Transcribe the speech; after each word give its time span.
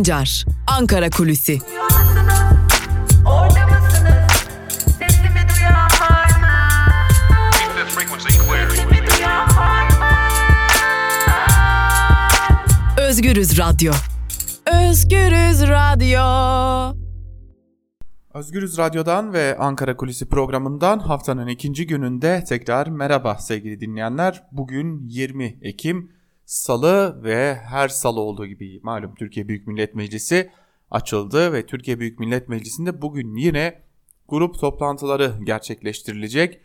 Sancar, 0.00 0.44
Ankara 0.66 1.10
Kulüsi. 1.10 1.58
Özgürüz 12.98 13.58
Radyo. 13.58 13.92
Özgürüz 14.66 15.62
Radyo. 15.62 16.20
Özgürüz 18.34 18.78
Radyo'dan 18.78 19.32
ve 19.32 19.56
Ankara 19.58 19.96
Kulisi 19.96 20.28
programından 20.28 20.98
haftanın 20.98 21.46
ikinci 21.46 21.86
gününde 21.86 22.44
tekrar 22.48 22.86
merhaba 22.86 23.38
sevgili 23.38 23.80
dinleyenler. 23.80 24.42
Bugün 24.52 25.08
20 25.08 25.58
Ekim 25.62 26.19
Salı 26.50 27.24
ve 27.24 27.54
her 27.54 27.88
salı 27.88 28.20
olduğu 28.20 28.46
gibi 28.46 28.80
malum 28.82 29.14
Türkiye 29.14 29.48
Büyük 29.48 29.66
Millet 29.66 29.94
Meclisi 29.94 30.50
açıldı 30.90 31.52
ve 31.52 31.66
Türkiye 31.66 32.00
Büyük 32.00 32.18
Millet 32.18 32.48
Meclisi'nde 32.48 33.02
bugün 33.02 33.36
yine 33.36 33.82
grup 34.28 34.60
toplantıları 34.60 35.32
gerçekleştirilecek. 35.44 36.60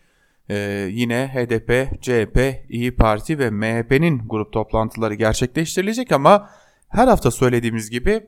Ee, 0.49 0.87
yine 0.91 1.31
HDP, 1.33 2.01
CHP, 2.01 2.65
İyi 2.69 2.95
Parti 2.95 3.39
ve 3.39 3.49
MHP'nin 3.49 4.21
grup 4.27 4.53
toplantıları 4.53 5.13
gerçekleştirilecek 5.13 6.11
ama 6.11 6.49
her 6.89 7.07
hafta 7.07 7.31
söylediğimiz 7.31 7.89
gibi 7.89 8.27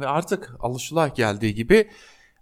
ve 0.00 0.06
artık 0.06 0.56
alışıla 0.60 1.08
geldiği 1.08 1.54
gibi 1.54 1.88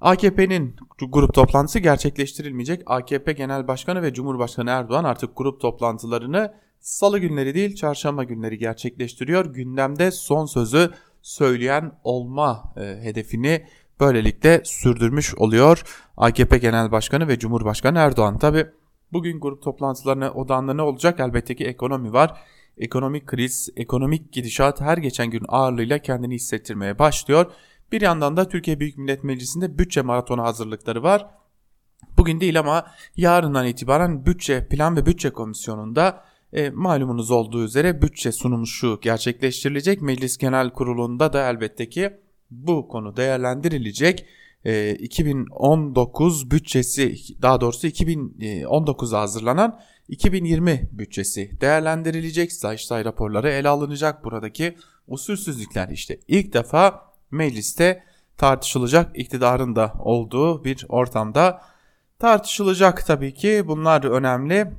AKP'nin 0.00 0.76
grup 1.08 1.34
toplantısı 1.34 1.78
gerçekleştirilmeyecek. 1.78 2.82
AKP 2.86 3.32
Genel 3.32 3.68
Başkanı 3.68 4.02
ve 4.02 4.14
Cumhurbaşkanı 4.14 4.70
Erdoğan 4.70 5.04
artık 5.04 5.36
grup 5.36 5.60
toplantılarını 5.60 6.54
salı 6.80 7.18
günleri 7.18 7.54
değil 7.54 7.74
çarşamba 7.74 8.24
günleri 8.24 8.58
gerçekleştiriyor. 8.58 9.46
Gündemde 9.46 10.10
son 10.10 10.46
sözü 10.46 10.90
söyleyen 11.22 11.92
olma 12.04 12.74
e, 12.76 12.80
hedefini 12.80 13.66
böylelikle 14.00 14.62
sürdürmüş 14.64 15.34
oluyor 15.34 15.82
AKP 16.16 16.58
Genel 16.58 16.92
Başkanı 16.92 17.28
ve 17.28 17.38
Cumhurbaşkanı 17.38 17.98
Erdoğan. 17.98 18.38
Tabi 18.38 18.66
bugün 19.12 19.40
grup 19.40 19.62
toplantılarına 19.62 20.32
odağında 20.32 20.74
ne 20.74 20.82
olacak? 20.82 21.20
Elbette 21.20 21.56
ki 21.56 21.64
ekonomi 21.64 22.12
var. 22.12 22.40
Ekonomik 22.78 23.26
kriz, 23.26 23.68
ekonomik 23.76 24.32
gidişat 24.32 24.80
her 24.80 24.98
geçen 24.98 25.30
gün 25.30 25.44
ağırlığıyla 25.48 25.98
kendini 25.98 26.34
hissettirmeye 26.34 26.98
başlıyor. 26.98 27.52
Bir 27.92 28.00
yandan 28.00 28.36
da 28.36 28.48
Türkiye 28.48 28.80
Büyük 28.80 28.98
Millet 28.98 29.24
Meclisi'nde 29.24 29.78
bütçe 29.78 30.02
maratonu 30.02 30.42
hazırlıkları 30.42 31.02
var. 31.02 31.26
Bugün 32.18 32.40
değil 32.40 32.58
ama 32.58 32.86
yarından 33.16 33.66
itibaren 33.66 34.26
bütçe 34.26 34.68
plan 34.68 34.96
ve 34.96 35.06
bütçe 35.06 35.30
komisyonunda 35.30 36.24
e, 36.52 36.70
malumunuz 36.70 37.30
olduğu 37.30 37.64
üzere 37.64 38.02
bütçe 38.02 38.32
sunumu 38.32 38.66
şu 38.66 38.98
gerçekleştirilecek. 39.02 40.02
Meclis 40.02 40.38
Genel 40.38 40.70
Kurulu'nda 40.70 41.32
da 41.32 41.50
elbette 41.50 41.88
ki 41.88 42.10
bu 42.50 42.88
konu 42.88 43.16
değerlendirilecek. 43.16 44.26
E, 44.64 44.94
2019 44.94 46.50
bütçesi 46.50 47.14
daha 47.42 47.60
doğrusu 47.60 47.86
2019'a 47.86 49.20
hazırlanan 49.20 49.80
2020 50.08 50.88
bütçesi 50.92 51.60
değerlendirilecek. 51.60 52.52
Sayıştay 52.52 53.04
raporları 53.04 53.50
ele 53.50 53.68
alınacak. 53.68 54.24
Buradaki 54.24 54.76
usulsüzlükler 55.06 55.88
işte 55.88 56.18
ilk 56.28 56.52
defa 56.52 57.12
mecliste 57.30 58.04
tartışılacak 58.36 59.18
iktidarın 59.18 59.76
da 59.76 59.92
olduğu 59.98 60.64
bir 60.64 60.86
ortamda 60.88 61.62
tartışılacak 62.18 63.06
tabii 63.06 63.34
ki 63.34 63.62
bunlar 63.66 64.04
önemli. 64.04 64.72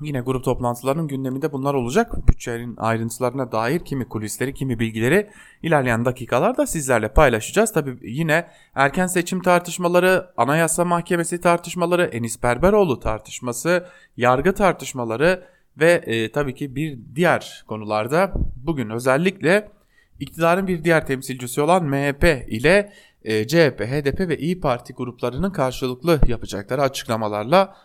Yine 0.00 0.20
grup 0.20 0.44
toplantılarının 0.44 1.08
gündeminde 1.08 1.52
bunlar 1.52 1.74
olacak. 1.74 2.28
Bütçenin 2.28 2.76
ayrıntılarına 2.76 3.52
dair 3.52 3.80
kimi 3.80 4.08
kulisleri, 4.08 4.54
kimi 4.54 4.78
bilgileri 4.78 5.30
ilerleyen 5.62 6.04
dakikalarda 6.04 6.66
sizlerle 6.66 7.08
paylaşacağız. 7.08 7.72
Tabi 7.72 7.98
yine 8.02 8.46
erken 8.74 9.06
seçim 9.06 9.42
tartışmaları, 9.42 10.30
anayasa 10.36 10.84
mahkemesi 10.84 11.40
tartışmaları, 11.40 12.04
Enis 12.04 12.42
Berberoğlu 12.42 13.00
tartışması, 13.00 13.86
yargı 14.16 14.54
tartışmaları 14.54 15.44
ve 15.80 15.92
e, 15.92 16.32
tabii 16.32 16.54
ki 16.54 16.76
bir 16.76 16.98
diğer 17.14 17.64
konularda 17.68 18.32
bugün 18.56 18.90
özellikle 18.90 19.68
iktidarın 20.20 20.66
bir 20.66 20.84
diğer 20.84 21.06
temsilcisi 21.06 21.60
olan 21.60 21.84
MHP 21.84 22.24
ile 22.48 22.92
e, 23.24 23.46
CHP, 23.46 23.80
HDP 23.80 24.20
ve 24.20 24.38
İyi 24.38 24.60
Parti 24.60 24.92
gruplarının 24.92 25.50
karşılıklı 25.50 26.20
yapacakları 26.28 26.82
açıklamalarla 26.82 27.76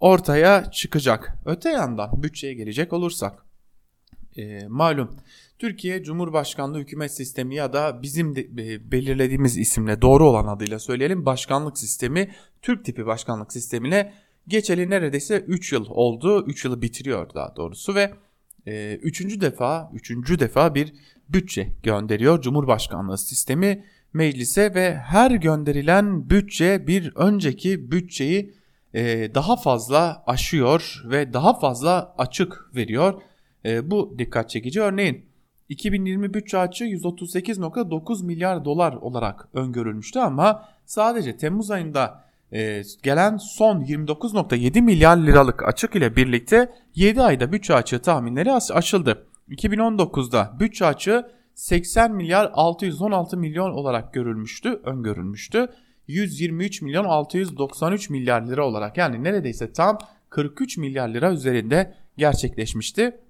ortaya 0.00 0.70
çıkacak. 0.70 1.38
Öte 1.44 1.70
yandan 1.70 2.22
bütçeye 2.22 2.54
gelecek 2.54 2.92
olursak 2.92 3.44
e, 4.36 4.66
malum 4.68 5.16
Türkiye 5.58 6.02
Cumhurbaşkanlığı 6.02 6.78
hükümet 6.78 7.12
sistemi 7.12 7.54
ya 7.54 7.72
da 7.72 8.02
bizim 8.02 8.36
de, 8.36 8.40
e, 8.40 8.92
belirlediğimiz 8.92 9.58
isimle 9.58 10.02
doğru 10.02 10.28
olan 10.28 10.46
adıyla 10.46 10.78
söyleyelim 10.78 11.26
başkanlık 11.26 11.78
sistemi 11.78 12.30
Türk 12.62 12.84
tipi 12.84 13.06
başkanlık 13.06 13.52
sistemine 13.52 14.12
geçeli 14.48 14.90
neredeyse 14.90 15.38
3 15.38 15.72
yıl 15.72 15.86
oldu. 15.88 16.44
3 16.46 16.64
yılı 16.64 16.82
bitiriyor 16.82 17.34
daha 17.34 17.56
doğrusu 17.56 17.94
ve 17.94 18.14
e, 18.66 18.94
üçüncü 18.94 19.40
defa 19.40 19.90
üçüncü 19.94 20.38
defa 20.38 20.74
bir 20.74 20.92
bütçe 21.28 21.68
gönderiyor 21.82 22.40
Cumhurbaşkanlığı 22.40 23.18
sistemi 23.18 23.84
meclise 24.12 24.74
ve 24.74 24.94
her 24.94 25.30
gönderilen 25.30 26.30
bütçe 26.30 26.86
bir 26.86 27.12
önceki 27.16 27.90
bütçeyi 27.92 28.54
daha 29.34 29.56
fazla 29.56 30.22
aşıyor 30.26 31.02
ve 31.04 31.32
daha 31.32 31.58
fazla 31.58 32.14
açık 32.18 32.70
veriyor. 32.74 33.22
E, 33.64 33.90
bu 33.90 34.14
dikkat 34.18 34.50
çekici. 34.50 34.82
Örneğin 34.82 35.26
2020 35.68 36.34
bütçe 36.34 36.58
açığı 36.58 36.84
138.9 36.84 38.24
milyar 38.24 38.64
dolar 38.64 38.92
olarak 38.92 39.48
öngörülmüştü 39.54 40.18
ama 40.18 40.68
sadece 40.86 41.36
Temmuz 41.36 41.70
ayında 41.70 42.24
e, 42.52 42.82
gelen 43.02 43.36
son 43.36 43.80
29.7 43.80 44.82
milyar 44.82 45.16
liralık 45.16 45.68
açık 45.68 45.96
ile 45.96 46.16
birlikte 46.16 46.72
7 46.94 47.22
ayda 47.22 47.52
bütçe 47.52 47.74
açığı 47.74 48.02
tahminleri 48.02 48.52
açıldı. 48.52 49.26
2019'da 49.48 50.56
bütçe 50.60 50.86
açığı 50.86 51.30
80 51.54 52.12
milyar 52.12 52.50
616 52.54 53.36
milyon 53.36 53.70
olarak 53.70 54.14
görülmüştü, 54.14 54.80
öngörülmüştü. 54.84 55.68
123 56.08 56.82
milyon 56.82 57.04
693 57.04 58.10
milyar 58.10 58.46
lira 58.46 58.66
olarak 58.66 58.96
yani 58.96 59.24
neredeyse 59.24 59.72
tam 59.72 59.98
43 60.30 60.78
milyar 60.78 61.08
lira 61.08 61.32
üzerinde 61.32 61.94
gerçekleşmişti. 62.16 63.20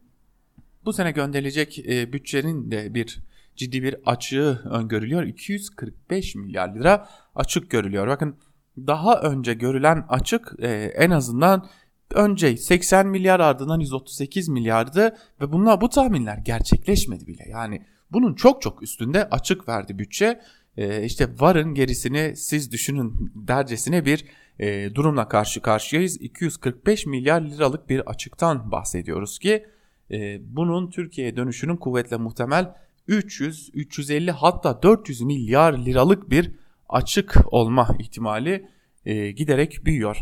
Bu 0.85 0.93
sene 0.93 1.11
gönderilecek 1.11 1.79
e, 1.79 2.13
bütçenin 2.13 2.71
de 2.71 2.95
bir 2.95 3.21
ciddi 3.57 3.83
bir 3.83 3.97
açığı 4.07 4.61
öngörülüyor. 4.71 5.23
245 5.23 6.35
milyar 6.35 6.75
lira 6.75 7.09
açık 7.35 7.71
görülüyor. 7.71 8.09
Bakın 8.09 8.37
daha 8.77 9.21
önce 9.21 9.55
görülen 9.55 10.05
açık 10.09 10.53
e, 10.59 10.69
en 10.97 11.11
azından 11.11 11.69
önce 12.11 12.57
80 12.57 13.07
milyar 13.07 13.41
ardından 13.41 13.81
138 13.81 14.49
milyardı 14.49 15.17
ve 15.41 15.53
bunlar 15.53 15.81
bu 15.81 15.89
tahminler 15.89 16.37
gerçekleşmedi 16.37 17.27
bile. 17.27 17.45
Yani 17.49 17.83
bunun 18.11 18.35
çok 18.35 18.63
çok 18.63 18.83
üstünde 18.83 19.29
açık 19.31 19.69
verdi 19.69 19.99
bütçe 19.99 20.41
e, 20.77 21.05
işte 21.05 21.29
varın 21.41 21.75
gerisini 21.75 22.37
siz 22.37 22.73
düşünün 22.73 23.33
dercesine 23.35 24.05
bir 24.05 24.25
e, 24.59 24.95
durumla 24.95 25.29
karşı 25.29 25.63
karşıyayız. 25.63 26.21
245 26.21 27.07
milyar 27.07 27.41
liralık 27.41 27.89
bir 27.89 28.11
açıktan 28.11 28.73
bahsediyoruz 28.73 29.39
ki 29.39 29.67
e, 30.11 30.41
bunun 30.57 30.91
Türkiye'ye 30.91 31.37
dönüşünün 31.37 31.77
kuvvetle 31.77 32.17
muhtemel 32.17 32.75
300, 33.09 33.71
350 33.75 34.31
hatta 34.31 34.83
400 34.83 35.21
milyar 35.21 35.73
liralık 35.79 36.31
bir 36.31 36.51
açık 36.89 37.37
olma 37.47 37.89
ihtimali 37.99 38.69
e, 39.05 39.31
giderek 39.31 39.85
büyüyor. 39.85 40.21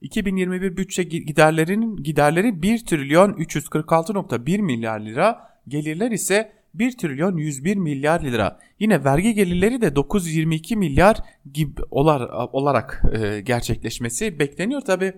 2021 0.00 0.76
bütçe 0.76 1.02
giderlerinin 1.02 1.96
giderleri 1.96 2.62
1 2.62 2.86
trilyon 2.86 3.32
346.1 3.32 4.62
milyar 4.62 5.00
lira, 5.00 5.50
gelirler 5.68 6.10
ise 6.10 6.52
1 6.74 6.96
trilyon 6.96 7.36
101 7.36 7.76
milyar 7.76 8.22
lira. 8.22 8.58
Yine 8.78 9.04
vergi 9.04 9.34
gelirleri 9.34 9.80
de 9.80 9.96
922 9.96 10.76
milyar 10.76 11.16
gibi 11.52 11.82
olarak 11.90 13.02
e, 13.12 13.40
gerçekleşmesi 13.40 14.38
bekleniyor. 14.38 14.80
Tabi 14.80 15.12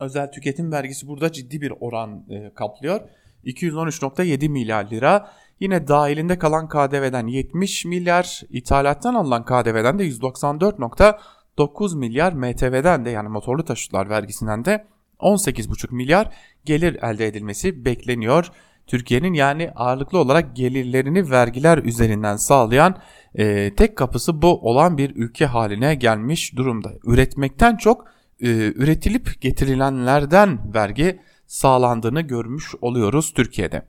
özel 0.00 0.32
tüketim 0.32 0.72
vergisi 0.72 1.08
burada 1.08 1.32
ciddi 1.32 1.60
bir 1.60 1.72
oran 1.80 2.26
e, 2.30 2.54
kaplıyor. 2.54 3.00
213.7 3.44 4.48
milyar 4.48 4.90
lira. 4.90 5.30
Yine 5.60 5.88
dahilinde 5.88 6.38
kalan 6.38 6.68
KDV'den 6.68 7.26
70 7.26 7.84
milyar, 7.84 8.40
ithalattan 8.50 9.14
alınan 9.14 9.44
KDV'den 9.44 9.98
de 9.98 10.08
194.9 10.08 11.98
milyar, 11.98 12.32
MTV'den 12.32 13.04
de 13.04 13.10
yani 13.10 13.28
motorlu 13.28 13.64
taşıtlar 13.64 14.10
vergisinden 14.10 14.64
de 14.64 14.86
18,5 15.18 15.94
milyar 15.94 16.34
gelir 16.64 16.98
elde 17.02 17.26
edilmesi 17.26 17.84
bekleniyor. 17.84 18.52
Türkiye'nin 18.86 19.34
yani 19.34 19.70
ağırlıklı 19.76 20.18
olarak 20.18 20.56
gelirlerini 20.56 21.30
vergiler 21.30 21.78
üzerinden 21.78 22.36
sağlayan 22.36 22.96
e, 23.34 23.74
tek 23.74 23.96
kapısı 23.96 24.42
bu 24.42 24.70
olan 24.70 24.98
bir 24.98 25.16
ülke 25.16 25.46
haline 25.46 25.94
gelmiş 25.94 26.56
durumda. 26.56 26.92
Üretmekten 27.04 27.76
çok 27.76 28.04
e, 28.40 28.48
üretilip 28.72 29.40
getirilenlerden 29.40 30.74
vergi 30.74 31.20
sağlandığını 31.46 32.20
görmüş 32.20 32.74
oluyoruz 32.80 33.32
Türkiye'de. 33.34 33.82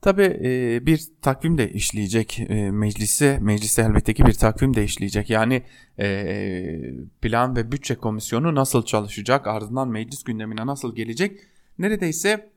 Tabi 0.00 0.22
e, 0.22 0.86
bir 0.86 1.06
takvim 1.22 1.58
de 1.58 1.72
işleyecek 1.72 2.40
e, 2.40 2.70
meclise, 2.70 3.38
meclise 3.40 3.82
elbette 3.82 4.14
ki 4.14 4.26
bir 4.26 4.32
takvim 4.32 4.74
de 4.76 4.84
işleyecek. 4.84 5.30
Yani 5.30 5.62
e, 5.98 6.26
plan 7.22 7.56
ve 7.56 7.72
bütçe 7.72 7.94
komisyonu 7.94 8.54
nasıl 8.54 8.82
çalışacak, 8.82 9.46
ardından 9.46 9.88
meclis 9.88 10.24
gündemine 10.24 10.66
nasıl 10.66 10.94
gelecek? 10.94 11.40
Neredeyse 11.78 12.50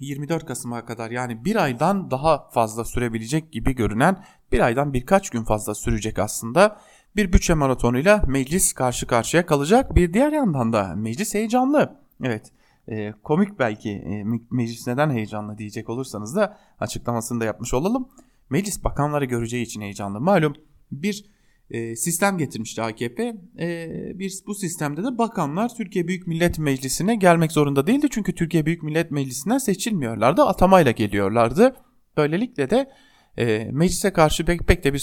24 0.00 0.46
Kasım'a 0.46 0.84
kadar 0.84 1.10
yani 1.10 1.44
bir 1.44 1.56
aydan 1.56 2.10
daha 2.10 2.48
fazla 2.48 2.84
sürebilecek 2.84 3.52
gibi 3.52 3.74
görünen 3.74 4.24
bir 4.52 4.60
aydan 4.60 4.92
birkaç 4.92 5.30
gün 5.30 5.44
fazla 5.44 5.74
sürecek 5.74 6.18
aslında 6.18 6.80
bir 7.16 7.32
bütçe 7.32 7.54
maratonuyla 7.54 8.22
meclis 8.26 8.72
karşı 8.72 9.06
karşıya 9.06 9.46
kalacak. 9.46 9.94
Bir 9.94 10.12
diğer 10.12 10.32
yandan 10.32 10.72
da 10.72 10.94
meclis 10.96 11.34
heyecanlı. 11.34 12.00
Evet 12.22 12.52
e, 12.88 13.12
komik 13.22 13.58
belki 13.58 13.90
e, 13.90 14.24
meclis 14.50 14.86
neden 14.86 15.10
heyecanlı 15.10 15.58
diyecek 15.58 15.88
olursanız 15.88 16.36
da 16.36 16.58
açıklamasını 16.80 17.40
da 17.40 17.44
yapmış 17.44 17.74
olalım. 17.74 18.08
Meclis 18.50 18.84
bakanları 18.84 19.24
göreceği 19.24 19.64
için 19.64 19.80
heyecanlı. 19.80 20.20
Malum 20.20 20.54
bir 20.92 21.35
e, 21.70 21.96
sistem 21.96 22.38
getirmişti 22.38 22.82
AKP. 22.82 23.36
E, 23.58 23.88
bir 24.18 24.32
bu 24.46 24.54
sistemde 24.54 25.04
de 25.04 25.18
bakanlar 25.18 25.74
Türkiye 25.74 26.08
Büyük 26.08 26.26
Millet 26.26 26.58
Meclisi'ne 26.58 27.16
gelmek 27.16 27.52
zorunda 27.52 27.86
değildi. 27.86 28.06
Çünkü 28.10 28.34
Türkiye 28.34 28.66
Büyük 28.66 28.82
Millet 28.82 29.10
Meclisi'nden 29.10 29.58
seçilmiyorlardı. 29.58 30.42
Atamayla 30.42 30.90
geliyorlardı. 30.90 31.76
Böylelikle 32.16 32.70
de 32.70 32.90
e, 33.38 33.68
meclise 33.72 34.12
karşı 34.12 34.44
pek, 34.44 34.66
pek 34.66 34.84
de 34.84 34.92
bir 34.92 34.98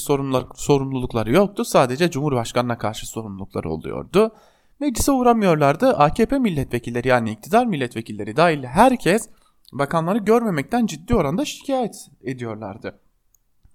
sorumlulukları 0.55 1.31
yoktu. 1.31 1.65
Sadece 1.65 2.11
Cumhurbaşkanı'na 2.11 2.77
karşı 2.77 3.07
sorumlulukları 3.07 3.69
oluyordu. 3.69 4.35
Meclise 4.79 5.11
uğramıyorlardı. 5.11 5.89
AKP 5.89 6.39
milletvekilleri 6.39 7.07
yani 7.07 7.31
iktidar 7.31 7.65
milletvekilleri 7.65 8.35
dahil 8.35 8.63
herkes 8.63 9.29
bakanları 9.73 10.17
görmemekten 10.17 10.85
ciddi 10.85 11.15
oranda 11.15 11.45
şikayet 11.45 11.95
ediyorlardı. 12.23 12.99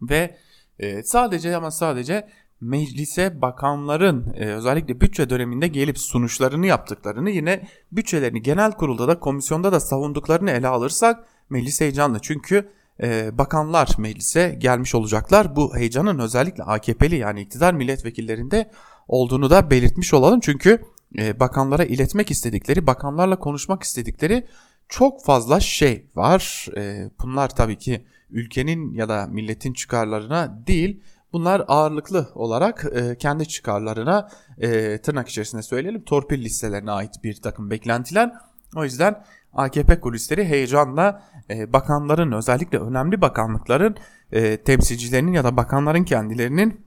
Ve 0.02 0.36
e, 0.78 1.02
sadece 1.02 1.56
ama 1.56 1.70
sadece 1.70 2.28
meclise 2.60 3.42
bakanların 3.42 4.34
e, 4.34 4.44
özellikle 4.44 5.00
bütçe 5.00 5.30
döneminde 5.30 5.68
gelip 5.68 5.98
sunuşlarını 5.98 6.66
yaptıklarını 6.66 7.30
yine 7.30 7.68
bütçelerini 7.92 8.42
genel 8.42 8.72
kurulda 8.72 9.08
da 9.08 9.20
komisyonda 9.20 9.72
da 9.72 9.80
savunduklarını 9.80 10.50
ele 10.50 10.68
alırsak 10.68 11.24
meclis 11.50 11.80
heyecanlı. 11.80 12.18
Çünkü 12.22 12.68
e, 13.02 13.38
bakanlar 13.38 13.88
meclise 13.98 14.56
gelmiş 14.58 14.94
olacaklar. 14.94 15.56
Bu 15.56 15.76
heyecanın 15.76 16.18
özellikle 16.18 16.62
AKP'li 16.62 17.16
yani 17.16 17.40
iktidar 17.40 17.74
milletvekillerinde 17.74 18.70
olduğunu 19.08 19.50
da 19.50 19.70
belirtmiş 19.70 20.14
olalım. 20.14 20.40
Çünkü 20.40 20.82
e, 21.18 21.40
bakanlara 21.40 21.84
iletmek 21.84 22.30
istedikleri, 22.30 22.86
bakanlarla 22.86 23.38
konuşmak 23.38 23.82
istedikleri 23.82 24.46
çok 24.88 25.24
fazla 25.24 25.60
şey 25.60 26.06
var. 26.14 26.66
E, 26.76 27.10
bunlar 27.22 27.48
tabii 27.56 27.78
ki 27.78 28.04
ülkenin 28.30 28.94
ya 28.94 29.08
da 29.08 29.26
milletin 29.26 29.72
çıkarlarına 29.72 30.62
değil, 30.66 31.00
bunlar 31.32 31.64
ağırlıklı 31.68 32.28
olarak 32.34 32.84
e, 32.92 33.18
kendi 33.18 33.48
çıkarlarına 33.48 34.28
e, 34.58 34.98
tırnak 34.98 35.28
içerisinde 35.28 35.62
söyleyelim 35.62 36.04
torpil 36.04 36.44
listelerine 36.44 36.90
ait 36.90 37.24
bir 37.24 37.34
takım 37.34 37.70
beklentiler. 37.70 38.32
O 38.76 38.84
yüzden 38.84 39.24
AKP 39.52 40.00
kulisleri 40.00 40.44
heyecanla 40.44 41.22
e, 41.50 41.72
bakanların 41.72 42.32
özellikle 42.32 42.78
önemli 42.78 43.20
bakanlıkların 43.20 43.96
e, 44.32 44.56
temsilcilerinin 44.56 45.32
ya 45.32 45.44
da 45.44 45.56
bakanların 45.56 46.04
kendilerinin 46.04 46.80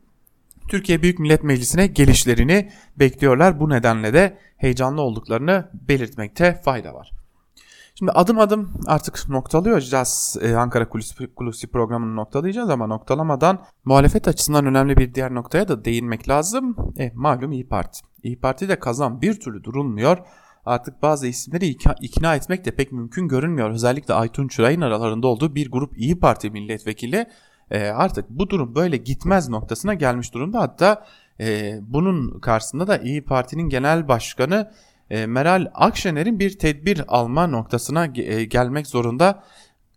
Türkiye 0.68 1.02
Büyük 1.02 1.20
Millet 1.20 1.44
Meclisi'ne 1.44 1.88
gelişlerini 1.88 2.72
bekliyorlar. 3.00 3.60
Bu 3.60 3.70
nedenle 3.70 4.14
de 4.14 4.38
heyecanlı 4.58 5.02
olduklarını 5.02 5.70
belirtmekte 5.74 6.62
fayda 6.66 6.94
var. 6.94 7.21
Şimdi 8.02 8.12
adım 8.12 8.40
adım 8.40 8.74
artık 8.88 9.30
noktalayacağız. 9.30 10.38
Ee, 10.42 10.56
Ankara 10.56 10.90
Kulisi, 10.90 11.28
Kulisi 11.36 11.68
programını 11.68 12.16
noktalayacağız 12.16 12.70
ama 12.70 12.88
noktalamadan 12.88 13.66
muhalefet 13.86 14.28
açısından 14.28 14.66
önemli 14.66 14.98
bir 14.98 15.14
diğer 15.14 15.34
noktaya 15.34 15.68
da 15.68 15.86
değinmek 15.86 16.30
lazım. 16.30 16.76
E, 17.00 17.12
malum 17.16 17.52
İyi 17.52 17.68
Parti. 17.68 18.00
İyi 18.24 18.40
Parti 18.40 18.70
de 18.70 18.80
kazan 18.80 19.22
bir 19.22 19.40
türlü 19.40 19.64
durulmuyor. 19.64 20.18
Artık 20.66 21.02
bazı 21.02 21.28
isimleri 21.28 21.68
ikna 22.02 22.36
etmek 22.36 22.66
de 22.66 22.76
pek 22.76 22.92
mümkün 22.92 23.28
görünmüyor. 23.28 23.70
Özellikle 23.70 24.14
Aytun 24.14 24.48
Çıray'ın 24.48 24.82
aralarında 24.82 25.28
olduğu 25.28 25.56
bir 25.56 25.72
grup 25.72 25.98
İyi 25.98 26.20
Parti 26.20 26.50
milletvekili 26.50 27.26
e, 27.72 27.88
artık 27.88 28.30
bu 28.30 28.50
durum 28.50 28.76
böyle 28.76 28.98
gitmez 28.98 29.50
noktasına 29.50 29.94
gelmiş 29.94 30.34
durumda. 30.34 30.60
Hatta 30.60 31.06
e, 31.40 31.78
bunun 31.82 32.40
karşısında 32.40 32.88
da 32.88 32.98
İyi 32.98 33.26
Parti'nin 33.26 33.70
genel 33.70 34.08
başkanı 34.08 34.72
Meral 35.12 35.68
Akşener'in 35.74 36.40
bir 36.40 36.60
tedbir 36.60 37.04
alma 37.08 37.48
noktasına 37.48 38.06
e, 38.16 38.44
gelmek 38.44 38.88
zorunda 38.88 39.44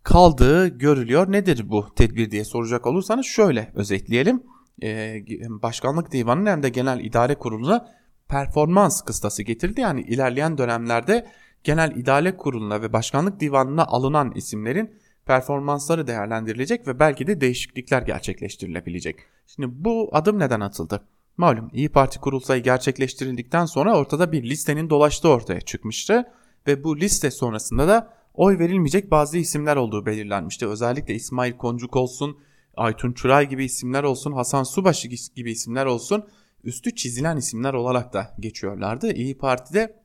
kaldığı 0.03 0.67
görülüyor. 0.67 1.31
Nedir 1.31 1.69
bu 1.69 1.95
tedbir 1.95 2.31
diye 2.31 2.45
soracak 2.45 2.87
olursanız 2.87 3.25
şöyle 3.25 3.71
özetleyelim. 3.75 4.43
E, 4.83 5.21
Başkanlık 5.49 6.11
Divanı'nın 6.11 6.49
hem 6.49 6.63
de 6.63 6.69
Genel 6.69 6.99
İdare 6.99 7.35
Kurulu'na 7.35 7.87
performans 8.27 9.01
kıstası 9.01 9.43
getirdi. 9.43 9.81
Yani 9.81 10.01
ilerleyen 10.01 10.57
dönemlerde 10.57 11.27
Genel 11.63 11.91
İdare 11.95 12.37
Kurulu'na 12.37 12.81
ve 12.81 12.93
Başkanlık 12.93 13.39
Divanı'na 13.39 13.85
alınan 13.85 14.31
isimlerin 14.35 14.91
performansları 15.25 16.07
değerlendirilecek 16.07 16.87
ve 16.87 16.99
belki 16.99 17.27
de 17.27 17.41
değişiklikler 17.41 18.01
gerçekleştirilebilecek. 18.01 19.15
Şimdi 19.47 19.67
bu 19.71 20.09
adım 20.11 20.39
neden 20.39 20.59
atıldı? 20.59 21.01
Malum 21.37 21.69
İyi 21.73 21.89
Parti 21.89 22.19
kurulsayı 22.19 22.63
gerçekleştirildikten 22.63 23.65
sonra 23.65 23.97
ortada 23.97 24.31
bir 24.31 24.43
listenin 24.43 24.89
dolaştığı 24.89 25.29
ortaya 25.29 25.61
çıkmıştı 25.61 26.31
ve 26.67 26.83
bu 26.83 26.99
liste 26.99 27.31
sonrasında 27.31 27.87
da 27.87 28.13
oy 28.33 28.59
verilmeyecek 28.59 29.11
bazı 29.11 29.37
isimler 29.37 29.75
olduğu 29.75 30.05
belirlenmişti. 30.05 30.67
Özellikle 30.67 31.13
İsmail 31.13 31.53
Koncuk 31.57 31.95
olsun, 31.95 32.37
Aytun 32.77 33.13
Çuray 33.13 33.49
gibi 33.49 33.65
isimler 33.65 34.03
olsun, 34.03 34.31
Hasan 34.31 34.63
Subaşı 34.63 35.07
gibi 35.35 35.51
isimler 35.51 35.85
olsun 35.85 36.25
üstü 36.63 36.95
çizilen 36.95 37.37
isimler 37.37 37.73
olarak 37.73 38.13
da 38.13 38.35
geçiyorlardı. 38.39 39.13
İyi 39.13 39.37
Parti'de 39.37 39.95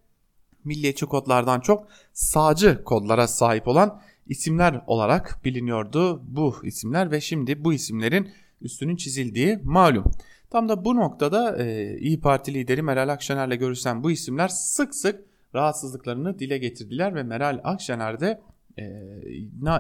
milliyetçi 0.65 1.07
kodlardan 1.07 1.61
çok 1.61 1.89
sağcı 2.13 2.85
kodlara 2.85 3.29
sahip 3.29 3.69
olan 3.69 4.01
isimler 4.27 4.83
olarak 4.87 5.41
biliniyordu 5.45 6.23
bu 6.25 6.55
isimler 6.63 7.11
ve 7.11 7.21
şimdi 7.21 7.65
bu 7.65 7.73
isimlerin 7.73 8.31
üstünün 8.61 8.97
çizildiği 8.97 9.61
malum. 9.65 10.05
Tam 10.51 10.69
da 10.69 10.85
bu 10.85 10.97
noktada 10.97 11.65
e, 11.65 11.97
İyi 11.99 12.21
Parti 12.21 12.55
lideri 12.55 12.83
Meral 12.83 13.09
Akşener'le 13.09 13.59
görüşen 13.59 14.05
bu 14.05 14.11
isimler 14.11 14.49
sık 14.49 14.95
sık 14.95 15.25
rahatsızlıklarını 15.55 16.39
dile 16.39 16.59
getirdiler 16.59 17.15
ve 17.15 17.23
Meral 17.23 17.61
Akşener 17.65 18.21
de 18.21 18.41
e, 18.79 18.83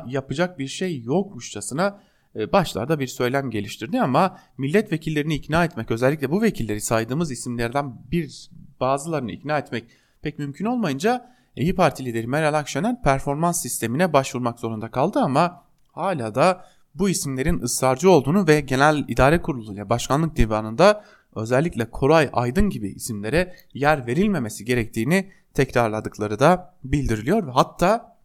yapacak 0.07 0.59
bir 0.59 0.69
şey 0.69 1.03
yokmuşçasına 1.03 2.00
e, 2.37 2.53
başlarda 2.53 3.00
bir 3.00 3.07
söylem 3.07 3.50
geliştirdi 3.50 4.00
ama 4.00 4.39
milletvekillerini 4.59 5.35
ikna 5.35 5.65
etmek 5.65 5.91
özellikle 5.91 6.31
bu 6.31 6.43
vekilleri 6.43 6.81
saydığımız 6.81 7.31
isimlerden 7.31 8.11
bir 8.11 8.50
bazılarını 8.81 9.33
ikna 9.33 9.59
etmek 9.59 9.85
pek 10.23 10.39
mümkün 10.39 10.65
olmayınca 10.65 11.31
İyi 11.57 11.75
Parti 11.75 12.05
lideri 12.05 12.27
Meral 12.27 12.55
Akşener 12.55 13.03
performans 13.03 13.62
sistemine 13.62 14.12
başvurmak 14.12 14.61
zorunda 14.61 14.91
kaldı 14.91 15.19
ama 15.19 15.65
hala 15.93 16.35
da 16.35 16.65
bu 16.94 17.09
isimlerin 17.09 17.61
ısrarcı 17.61 18.11
olduğunu 18.11 18.49
ve 18.49 18.61
Genel 18.61 19.04
İdare 19.09 19.42
Kurulu 19.42 19.75
ile 19.75 19.88
Başkanlık 19.90 20.37
Divanı'nda 20.37 21.04
özellikle 21.37 21.90
Koray 21.90 22.30
Aydın 22.32 22.70
gibi 22.70 22.88
isimlere 22.88 23.54
yer 23.75 24.06
verilmemesi 24.06 24.64
gerektiğini 24.64 25.32
tekrarladıkları 25.54 26.38
da 26.38 26.75
bildiriliyor. 26.85 27.47
ve 27.47 27.50
Hatta 27.50 28.16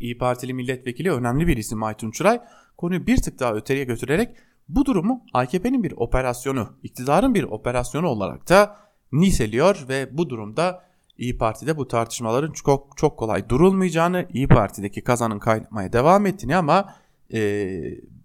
İyi 0.00 0.18
Partili 0.18 0.54
milletvekili 0.54 1.12
önemli 1.12 1.46
bir 1.46 1.56
isim 1.56 1.82
Aytun 1.82 2.10
Çıray 2.10 2.40
konuyu 2.76 3.06
bir 3.06 3.16
tık 3.16 3.40
daha 3.40 3.54
öteye 3.54 3.84
götürerek 3.84 4.36
bu 4.68 4.84
durumu 4.84 5.24
AKP'nin 5.34 5.82
bir 5.82 5.92
operasyonu, 5.96 6.68
iktidarın 6.82 7.34
bir 7.34 7.42
operasyonu 7.42 8.06
olarak 8.06 8.48
da 8.48 8.76
niteliyor 9.12 9.84
ve 9.88 10.18
bu 10.18 10.30
durumda 10.30 10.84
İyi 11.18 11.38
Parti'de 11.38 11.76
bu 11.76 11.88
tartışmaların 11.88 12.52
çok 12.52 12.96
çok 12.96 13.18
kolay 13.18 13.48
durulmayacağını, 13.48 14.26
İyi 14.32 14.48
Parti'deki 14.48 15.04
kazanın 15.04 15.38
kaynamaya 15.38 15.92
devam 15.92 16.26
ettiğini 16.26 16.56
ama 16.56 16.94
e, 17.34 17.70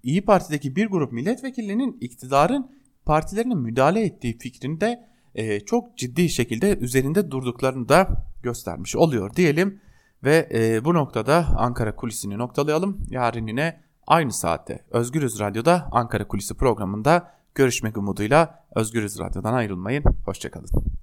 İyi 0.04 0.26
Parti'deki 0.26 0.76
bir 0.76 0.88
grup 0.88 1.12
milletvekillerinin 1.12 1.98
iktidarın 2.02 2.72
partilerine 3.06 3.56
müdahale 3.56 4.06
ettiği 4.06 4.38
fikrinde 4.38 5.10
e, 5.36 5.60
çok 5.60 5.98
ciddi 5.98 6.30
şekilde 6.30 6.78
üzerinde 6.78 7.32
durduklarını 7.32 7.90
da 7.90 8.26
göstermiş 8.44 8.96
oluyor 8.96 9.36
diyelim. 9.36 9.82
Ve 10.24 10.50
e, 10.54 10.86
bu 10.86 10.94
noktada 10.94 11.46
Ankara 11.58 11.96
Kulisi'ni 11.96 12.38
noktalayalım. 12.38 13.06
Yarın 13.10 13.48
yine 13.48 13.80
aynı 14.08 14.34
saatte 14.34 14.80
Özgürüz 14.92 15.40
Radyo'da 15.40 15.88
Ankara 15.92 16.28
Kulisi 16.28 16.54
programında 16.54 17.32
görüşmek 17.56 17.98
umuduyla 17.98 18.66
Özgürüz 18.76 19.20
Radyo'dan 19.20 19.54
ayrılmayın. 19.54 20.04
Hoşçakalın. 20.26 21.03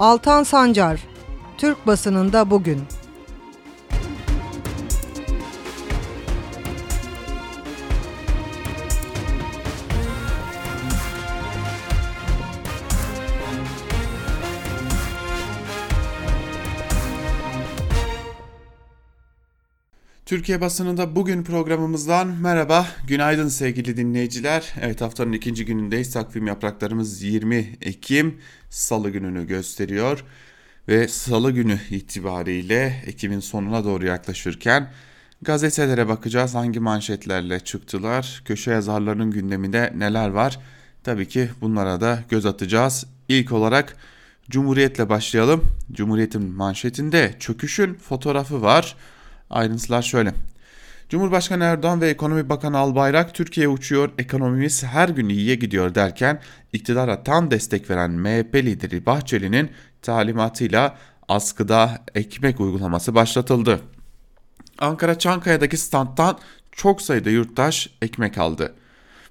Altan 0.00 0.42
Sancar, 0.42 1.00
Türk 1.56 1.86
basınında 1.86 2.50
bugün. 2.50 2.82
Türkiye 20.28 20.60
basınında 20.60 21.16
bugün 21.16 21.44
programımızdan 21.44 22.26
merhaba, 22.26 22.86
günaydın 23.06 23.48
sevgili 23.48 23.96
dinleyiciler. 23.96 24.74
Evet 24.80 25.00
haftanın 25.00 25.32
ikinci 25.32 25.64
günündeyiz. 25.64 26.12
Takvim 26.12 26.46
yapraklarımız 26.46 27.22
20 27.22 27.76
Ekim 27.82 28.38
Salı 28.70 29.10
gününü 29.10 29.46
gösteriyor. 29.46 30.24
Ve 30.88 31.08
Salı 31.08 31.50
günü 31.50 31.78
itibariyle 31.90 33.02
Ekim'in 33.06 33.40
sonuna 33.40 33.84
doğru 33.84 34.06
yaklaşırken 34.06 34.90
gazetelere 35.42 36.08
bakacağız. 36.08 36.54
Hangi 36.54 36.80
manşetlerle 36.80 37.60
çıktılar, 37.60 38.42
köşe 38.44 38.70
yazarlarının 38.70 39.30
gündeminde 39.30 39.92
neler 39.96 40.28
var? 40.28 40.58
Tabii 41.04 41.28
ki 41.28 41.48
bunlara 41.60 42.00
da 42.00 42.24
göz 42.28 42.46
atacağız. 42.46 43.06
İlk 43.28 43.52
olarak 43.52 43.96
Cumhuriyet'le 44.50 45.08
başlayalım. 45.08 45.64
Cumhuriyet'in 45.92 46.42
manşetinde 46.42 47.34
çöküşün 47.38 47.94
fotoğrafı 47.94 48.62
var. 48.62 48.96
Ayrıntılar 49.50 50.02
şöyle. 50.02 50.32
Cumhurbaşkanı 51.08 51.64
Erdoğan 51.64 52.00
ve 52.00 52.08
Ekonomi 52.08 52.48
Bakanı 52.48 52.78
Albayrak 52.78 53.34
Türkiye 53.34 53.68
uçuyor, 53.68 54.10
ekonomimiz 54.18 54.84
her 54.84 55.08
gün 55.08 55.28
iyiye 55.28 55.54
gidiyor 55.54 55.94
derken 55.94 56.40
iktidara 56.72 57.22
tam 57.22 57.50
destek 57.50 57.90
veren 57.90 58.10
MHP 58.10 58.54
lideri 58.54 59.06
Bahçeli'nin 59.06 59.70
talimatıyla 60.02 60.96
askıda 61.28 62.04
ekmek 62.14 62.60
uygulaması 62.60 63.14
başlatıldı. 63.14 63.80
Ankara 64.78 65.18
Çankaya'daki 65.18 65.76
standtan 65.76 66.38
çok 66.72 67.02
sayıda 67.02 67.30
yurttaş 67.30 67.90
ekmek 68.02 68.38
aldı. 68.38 68.74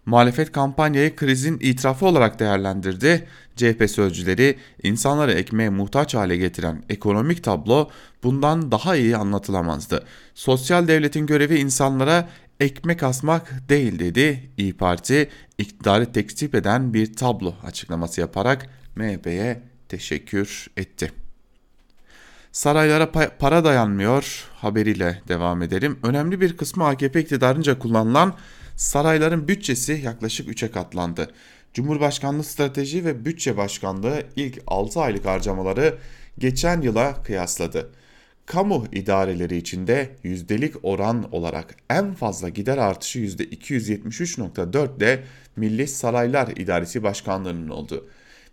Muhalefet 0.07 0.51
kampanyayı 0.51 1.15
krizin 1.15 1.57
itirafı 1.59 2.05
olarak 2.05 2.39
değerlendirdi. 2.39 3.27
CHP 3.55 3.89
sözcüleri 3.89 4.57
insanları 4.83 5.31
ekmeğe 5.31 5.69
muhtaç 5.69 6.15
hale 6.15 6.37
getiren 6.37 6.83
ekonomik 6.89 7.43
tablo 7.43 7.89
bundan 8.23 8.71
daha 8.71 8.95
iyi 8.95 9.17
anlatılamazdı. 9.17 10.05
Sosyal 10.33 10.87
devletin 10.87 11.25
görevi 11.25 11.59
insanlara 11.59 12.29
ekmek 12.59 13.03
asmak 13.03 13.69
değil 13.69 13.99
dedi. 13.99 14.49
İyi 14.57 14.77
Parti 14.77 15.29
iktidarı 15.57 16.11
tekzip 16.11 16.55
eden 16.55 16.93
bir 16.93 17.13
tablo 17.13 17.53
açıklaması 17.63 18.21
yaparak 18.21 18.69
MHP'ye 18.95 19.61
teşekkür 19.89 20.67
etti. 20.77 21.11
Saraylara 22.51 23.11
para 23.39 23.63
dayanmıyor 23.63 24.45
haberiyle 24.55 25.21
devam 25.27 25.61
edelim. 25.61 25.99
Önemli 26.03 26.41
bir 26.41 26.57
kısmı 26.57 26.85
AKP 26.85 27.21
iktidarınca 27.21 27.79
kullanılan 27.79 28.33
sarayların 28.77 29.47
bütçesi 29.47 30.01
yaklaşık 30.05 30.49
3'e 30.49 30.71
katlandı. 30.71 31.31
Cumhurbaşkanlığı 31.73 32.43
Strateji 32.43 33.05
ve 33.05 33.25
Bütçe 33.25 33.57
Başkanlığı 33.57 34.23
ilk 34.35 34.59
6 34.67 35.01
aylık 35.01 35.25
harcamaları 35.25 35.97
geçen 36.37 36.81
yıla 36.81 37.23
kıyasladı. 37.23 37.89
Kamu 38.45 38.85
idareleri 38.91 39.57
içinde 39.57 40.09
yüzdelik 40.23 40.75
oran 40.83 41.33
olarak 41.33 41.75
en 41.89 42.13
fazla 42.13 42.49
gider 42.49 42.77
artışı 42.77 43.19
%273.4 43.19 44.97
ile 44.97 45.23
Milli 45.55 45.87
Saraylar 45.87 46.47
İdaresi 46.47 47.03
Başkanlığı'nın 47.03 47.69
oldu. 47.69 48.07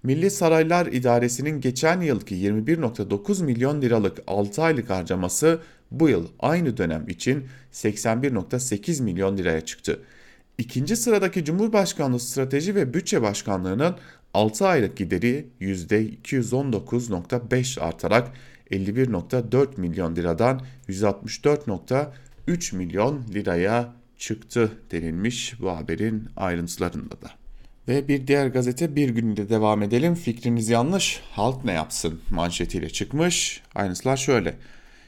Milli 0.04 0.30
Saraylar 0.30 0.86
İdaresi'nin 0.86 1.60
geçen 1.60 2.00
yılki 2.00 2.34
21.9 2.34 3.44
milyon 3.44 3.82
liralık 3.82 4.18
6 4.26 4.62
aylık 4.62 4.90
harcaması 4.90 5.60
bu 5.90 6.08
yıl 6.08 6.28
aynı 6.40 6.76
dönem 6.76 7.08
için 7.08 7.44
81.8 7.72 9.02
milyon 9.02 9.36
liraya 9.36 9.60
çıktı. 9.60 10.02
İkinci 10.58 10.96
sıradaki 10.96 11.44
Cumhurbaşkanlığı 11.44 12.20
Strateji 12.20 12.74
ve 12.74 12.94
Bütçe 12.94 13.22
Başkanlığı'nın 13.22 13.96
6 14.34 14.66
aylık 14.66 14.96
gideri 14.96 15.46
%219.5 15.60 17.80
artarak 17.80 18.30
51.4 18.70 19.80
milyon 19.80 20.16
liradan 20.16 20.60
164.3 20.88 22.76
milyon 22.76 23.22
liraya 23.34 23.92
çıktı 24.18 24.72
denilmiş 24.90 25.60
bu 25.60 25.70
haberin 25.70 26.28
ayrıntılarında 26.36 27.22
da. 27.22 27.43
Ve 27.88 28.08
bir 28.08 28.26
diğer 28.26 28.46
gazete 28.46 28.96
bir 28.96 29.08
günde 29.08 29.48
devam 29.48 29.82
edelim. 29.82 30.14
Fikriniz 30.14 30.68
yanlış, 30.68 31.20
halk 31.30 31.64
ne 31.64 31.72
yapsın 31.72 32.20
manşetiyle 32.30 32.90
çıkmış. 32.90 33.62
Ayrıntılar 33.74 34.16
şöyle. 34.16 34.54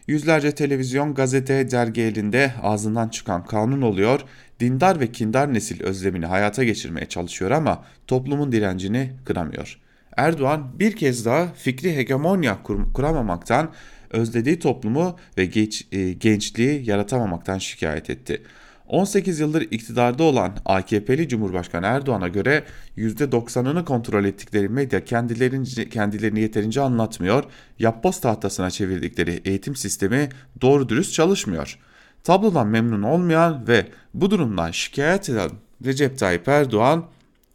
Yüzlerce 0.07 0.55
televizyon, 0.55 1.15
gazete, 1.15 1.71
dergi 1.71 2.03
elinde 2.03 2.53
ağzından 2.63 3.09
çıkan 3.09 3.45
kanun 3.45 3.83
oluyor. 3.83 4.21
Dindar 4.61 5.01
ve 5.01 5.13
kindar 5.13 5.55
nesil 5.55 5.83
özlemini 5.83 6.27
hayata 6.27 6.65
geçirmeye 6.65 7.07
çalışıyor 7.07 7.51
ama 7.51 7.85
toplumun 8.07 8.53
direncini 8.53 9.13
kıramıyor. 9.25 9.79
Erdoğan 10.17 10.79
bir 10.79 10.97
kez 10.97 11.25
daha 11.25 11.53
fikri 11.53 11.97
hegemonya 11.97 12.63
kur 12.63 12.93
kuramamaktan, 12.93 13.73
özlediği 14.11 14.59
toplumu 14.59 15.17
ve 15.39 15.47
geç, 15.47 15.87
e, 15.93 16.13
gençliği 16.13 16.91
yaratamamaktan 16.91 17.59
şikayet 17.59 18.11
etti. 18.11 18.43
18 18.89 19.41
yıldır 19.41 19.63
iktidarda 19.63 20.23
olan 20.23 20.53
AKP'li 20.65 21.29
Cumhurbaşkanı 21.29 21.87
Erdoğan'a 21.87 22.29
göre 22.29 22.65
%90'ını 22.97 23.85
kontrol 23.85 24.25
ettikleri 24.25 24.69
medya 24.69 25.05
kendilerini, 25.05 25.89
kendilerini 25.89 26.41
yeterince 26.41 26.81
anlatmıyor, 26.81 27.45
yapboz 27.79 28.21
tahtasına 28.21 28.71
çevirdikleri 28.71 29.41
eğitim 29.45 29.77
sistemi 29.77 30.29
doğru 30.61 30.89
dürüst 30.89 31.13
çalışmıyor. 31.13 31.79
Tablodan 32.25 32.67
memnun 32.67 33.03
olmayan 33.03 33.69
ve 33.69 33.87
bu 34.15 34.31
durumdan 34.31 34.71
şikayet 34.71 35.31
eden 35.31 35.51
Recep 35.85 36.19
Tayyip 36.19 36.49
Erdoğan 36.49 37.05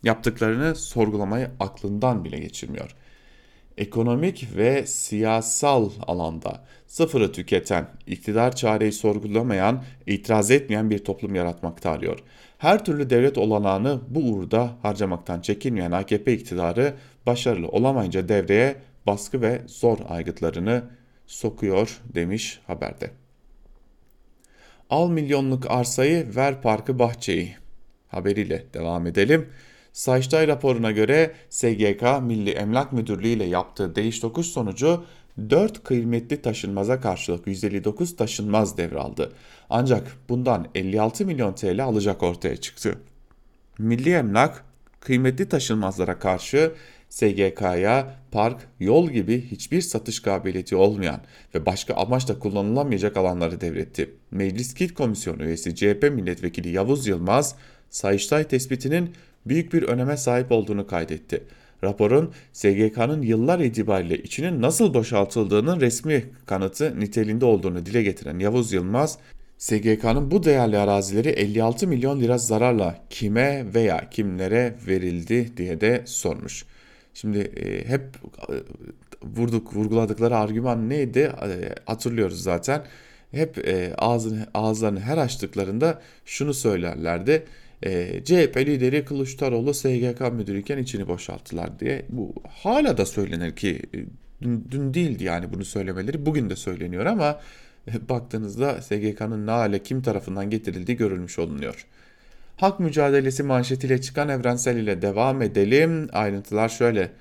yaptıklarını 0.04 0.76
sorgulamayı 0.76 1.50
aklından 1.60 2.24
bile 2.26 2.40
geçirmiyor 2.40 2.96
ekonomik 3.78 4.48
ve 4.56 4.86
siyasal 4.88 5.90
alanda 6.08 6.64
sıfırı 6.92 7.32
tüketen, 7.32 7.88
iktidar 8.08 8.56
çareyi 8.56 8.92
sorgulamayan, 8.92 9.84
itiraz 10.08 10.52
etmeyen 10.52 10.90
bir 10.90 11.00
toplum 11.00 11.36
yaratmakta 11.36 11.92
arıyor. 11.92 12.20
Her 12.58 12.86
türlü 12.86 13.10
devlet 13.10 13.38
olanağını 13.38 14.02
bu 14.08 14.20
uğurda 14.20 14.72
harcamaktan 14.82 15.42
çekinmeyen 15.42 15.92
AKP 15.92 16.34
iktidarı 16.34 16.94
başarılı 17.26 17.68
olamayınca 17.68 18.30
devreye 18.30 18.76
baskı 19.08 19.42
ve 19.42 19.62
zor 19.68 19.98
aygıtlarını 20.10 20.84
sokuyor 21.28 22.02
demiş 22.14 22.60
haberde. 22.68 23.12
Al 24.90 25.10
milyonluk 25.10 25.72
arsayı 25.72 26.36
ver 26.36 26.62
parkı 26.62 27.00
bahçeyi 27.00 27.56
haberiyle 28.08 28.66
devam 28.74 29.08
edelim. 29.08 29.50
Sayıştay 29.94 30.48
raporuna 30.48 30.92
göre 30.92 31.32
SGK 31.50 32.04
Milli 32.22 32.50
Emlak 32.50 32.94
Müdürlüğü 32.94 33.28
ile 33.28 33.46
yaptığı 33.46 33.96
değiş 33.96 34.20
tokuş 34.20 34.46
sonucu 34.46 35.06
4 35.50 35.84
kıymetli 35.84 36.42
taşınmaza 36.42 37.02
karşılık 37.02 37.48
159 37.48 38.16
taşınmaz 38.16 38.78
devraldı. 38.78 39.32
Ancak 39.70 40.18
bundan 40.30 40.68
56 40.76 41.26
milyon 41.26 41.54
TL 41.54 41.84
alacak 41.84 42.24
ortaya 42.24 42.58
çıktı. 42.58 42.96
Milli 43.78 44.14
Emlak 44.14 44.64
kıymetli 45.00 45.50
taşınmazlara 45.50 46.20
karşı 46.20 46.72
SGK'ya 47.10 48.16
park, 48.32 48.58
yol 48.80 49.10
gibi 49.10 49.42
hiçbir 49.52 49.82
satış 49.82 50.20
kabiliyeti 50.20 50.76
olmayan 50.76 51.22
ve 51.56 51.66
başka 51.66 51.94
amaçla 51.94 52.40
kullanılamayacak 52.40 53.18
alanları 53.18 53.62
devretti. 53.62 54.14
Meclis 54.32 54.74
Kit 54.74 54.94
Komisyonu 54.94 55.44
üyesi 55.44 55.76
CHP 55.76 56.10
milletvekili 56.12 56.70
Yavuz 56.70 57.08
Yılmaz, 57.08 57.56
Sayıştay 57.90 58.44
tespitinin 58.44 59.14
büyük 59.46 59.74
bir 59.74 59.84
öneme 59.84 60.18
sahip 60.18 60.52
olduğunu 60.52 60.88
kaydetti. 60.88 61.44
Raporun 61.84 62.32
SGK'nın 62.54 63.22
yıllar 63.22 63.60
itibariyle 63.60 64.18
içinin 64.18 64.62
nasıl 64.62 64.94
boşaltıldığının 64.94 65.82
resmi 65.82 66.24
kanıtı 66.46 67.00
niteliğinde 67.00 67.46
olduğunu 67.46 67.86
dile 67.86 68.04
getiren 68.04 68.40
Yavuz 68.40 68.74
Yılmaz, 68.74 69.18
SGK'nın 69.58 70.32
bu 70.32 70.44
değerli 70.44 70.78
arazileri 70.78 71.30
56 71.30 71.88
milyon 71.88 72.20
lira 72.20 72.38
zararla 72.38 72.98
kime 73.10 73.66
veya 73.74 74.10
kimlere 74.10 74.76
verildi 74.88 75.58
diye 75.58 75.82
de 75.82 76.02
sormuş. 76.06 76.66
Şimdi 77.14 77.40
e, 77.40 77.88
hep 77.88 78.02
e, 78.50 78.54
vurduk 79.24 79.76
vurguladıkları 79.76 80.38
argüman 80.38 80.90
neydi 80.90 81.20
e, 81.20 81.76
hatırlıyoruz 81.86 82.44
zaten. 82.44 82.84
Hep 83.32 83.68
e, 83.68 83.94
ağzını, 83.98 84.48
ağızlarını 84.54 85.00
her 85.00 85.18
açtıklarında 85.18 86.02
şunu 86.26 86.54
söylerlerdi 86.54 87.46
e, 87.84 87.92
ee, 87.92 88.24
CHP 88.24 88.58
lideri 88.58 89.06
Kılıçdaroğlu 89.06 89.74
SGK 89.74 90.34
müdürüyken 90.34 90.78
içini 90.78 91.08
boşalttılar 91.08 91.80
diye. 91.80 92.06
Bu 92.10 92.34
hala 92.50 92.98
da 92.98 93.06
söylenir 93.06 93.56
ki 93.56 93.82
e, 93.94 93.98
dün, 94.42 94.68
dün 94.72 94.94
değildi 94.94 95.24
yani 95.24 95.54
bunu 95.54 95.66
söylemeleri 95.66 96.26
bugün 96.26 96.50
de 96.50 96.56
söyleniyor 96.56 97.06
ama 97.06 97.40
e, 97.88 98.10
baktığınızda 98.10 98.82
SGK'nın 98.82 99.48
ne 99.48 99.52
hale 99.52 99.84
kim 99.84 100.02
tarafından 100.02 100.50
getirildiği 100.50 100.98
görülmüş 100.98 101.40
olunuyor. 101.40 101.86
Hak 102.58 102.80
mücadelesi 102.80 103.44
manşetiyle 103.44 104.02
çıkan 104.02 104.30
evrensel 104.30 104.78
ile 104.78 105.02
devam 105.02 105.42
edelim. 105.42 106.10
Ayrıntılar 106.14 106.70
şöyle. 106.70 107.12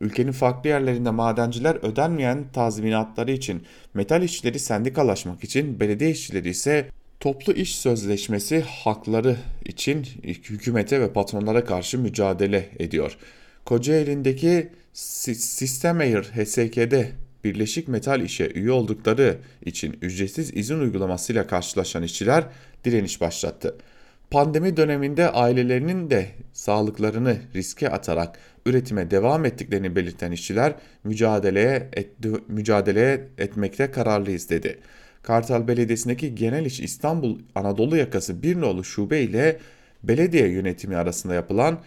Ülkenin 0.00 0.32
farklı 0.32 0.68
yerlerinde 0.68 1.10
madenciler 1.10 1.74
ödenmeyen 1.82 2.44
tazminatları 2.52 3.30
için, 3.32 3.62
metal 3.94 4.22
işçileri 4.22 4.58
sendikalaşmak 4.58 5.44
için, 5.44 5.80
belediye 5.80 6.10
işçileri 6.10 6.48
ise 6.48 6.88
Toplu 7.20 7.52
iş 7.52 7.76
sözleşmesi 7.76 8.60
hakları 8.60 9.36
için 9.64 10.06
hükümete 10.24 11.00
ve 11.00 11.12
patronlara 11.12 11.64
karşı 11.64 11.98
mücadele 11.98 12.68
ediyor. 12.78 13.16
Kocaeli'ndeki 13.64 14.68
Sistemair 14.92 16.22
HSK'de 16.22 17.10
Birleşik 17.44 17.88
Metal 17.88 18.20
İş'e 18.20 18.50
üye 18.54 18.70
oldukları 18.70 19.38
için 19.64 19.98
ücretsiz 20.02 20.56
izin 20.56 20.80
uygulamasıyla 20.80 21.46
karşılaşan 21.46 22.02
işçiler 22.02 22.44
direniş 22.84 23.20
başlattı. 23.20 23.76
Pandemi 24.30 24.76
döneminde 24.76 25.30
ailelerinin 25.30 26.10
de 26.10 26.26
sağlıklarını 26.52 27.36
riske 27.54 27.90
atarak 27.90 28.38
üretime 28.66 29.10
devam 29.10 29.44
ettiklerini 29.44 29.96
belirten 29.96 30.32
işçiler 30.32 30.74
mücadeleye, 31.04 31.88
et, 31.92 32.08
mücadeleye 32.48 33.28
etmekte 33.38 33.90
kararlıyız 33.90 34.50
dedi. 34.50 34.78
Kartal 35.22 35.68
Belediyesi'ndeki 35.68 36.34
Genel 36.34 36.66
İş 36.66 36.80
İstanbul 36.80 37.38
Anadolu 37.54 37.96
Yakası 37.96 38.42
bir 38.42 38.60
nolu 38.60 38.84
şube 38.84 39.22
ile 39.22 39.58
belediye 40.02 40.48
yönetimi 40.48 40.96
arasında 40.96 41.34
yapılan 41.34 41.78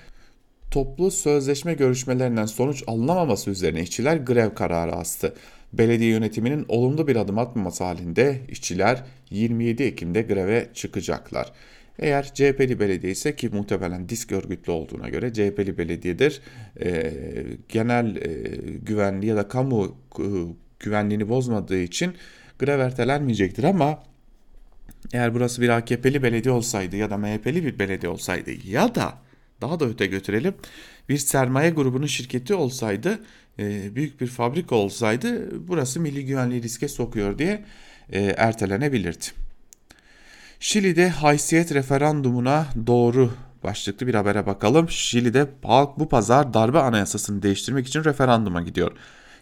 toplu 0.71 1.11
sözleşme 1.11 1.73
görüşmelerinden 1.73 2.45
sonuç 2.45 2.83
alınamaması 2.87 3.51
üzerine 3.51 3.81
işçiler 3.81 4.17
grev 4.17 4.53
kararı 4.53 4.91
astı. 4.91 5.33
Belediye 5.73 6.09
yönetiminin 6.09 6.65
olumlu 6.67 7.07
bir 7.07 7.15
adım 7.15 7.37
atmaması 7.37 7.83
halinde 7.83 8.41
işçiler 8.49 9.03
27 9.29 9.83
Ekim'de 9.83 10.21
greve 10.21 10.69
çıkacaklar. 10.73 11.51
Eğer 11.99 12.33
CHP'li 12.33 12.79
belediye 12.79 13.11
ise 13.11 13.35
ki 13.35 13.49
muhtemelen 13.49 14.09
disk 14.09 14.31
örgütlü 14.31 14.71
olduğuna 14.71 15.09
göre 15.09 15.33
CHP'li 15.33 15.77
belediyedir 15.77 16.41
e, 16.81 17.13
genel 17.69 18.15
e, 18.15 18.29
güvenliği 18.81 19.29
ya 19.29 19.35
da 19.35 19.47
kamu 19.47 19.97
e, 20.19 20.25
güvenliğini 20.79 21.29
bozmadığı 21.29 21.79
için 21.79 22.13
grev 22.59 22.79
ertelenmeyecektir 22.79 23.63
ama 23.63 24.03
eğer 25.13 25.33
burası 25.33 25.61
bir 25.61 25.69
AKP'li 25.69 26.23
belediye 26.23 26.53
olsaydı 26.53 26.95
ya 26.95 27.09
da 27.09 27.17
MHP'li 27.17 27.65
bir 27.65 27.79
belediye 27.79 28.11
olsaydı 28.11 28.51
ya 28.67 28.95
da 28.95 29.13
daha 29.61 29.79
da 29.79 29.85
öte 29.85 30.05
götürelim 30.05 30.53
bir 31.09 31.17
sermaye 31.17 31.69
grubunun 31.69 32.07
şirketi 32.07 32.53
olsaydı 32.53 33.19
e, 33.59 33.95
büyük 33.95 34.21
bir 34.21 34.27
fabrika 34.27 34.75
olsaydı 34.75 35.49
burası 35.67 35.99
milli 35.99 36.25
güvenliği 36.25 36.63
riske 36.63 36.87
sokuyor 36.87 37.37
diye 37.37 37.65
e, 38.11 38.21
ertelenebilirdi. 38.21 39.25
Şili'de 40.59 41.09
haysiyet 41.09 41.73
referandumuna 41.73 42.67
doğru 42.87 43.33
başlıklı 43.63 44.07
bir 44.07 44.13
habere 44.13 44.45
bakalım. 44.45 44.89
Şili'de 44.89 45.47
halk 45.63 45.99
bu 45.99 46.09
pazar 46.09 46.53
darbe 46.53 46.79
anayasasını 46.79 47.41
değiştirmek 47.41 47.87
için 47.87 48.03
referanduma 48.03 48.61
gidiyor. 48.61 48.91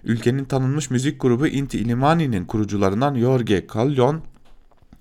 Ülkenin 0.04 0.46
tanınmış 0.46 0.90
müzik 0.90 1.22
grubu 1.22 1.48
Inti 1.48 1.80
Illimani'nin 1.80 2.46
kurucularından 2.46 3.16
Jorge 3.16 3.66
Callejon, 3.74 4.22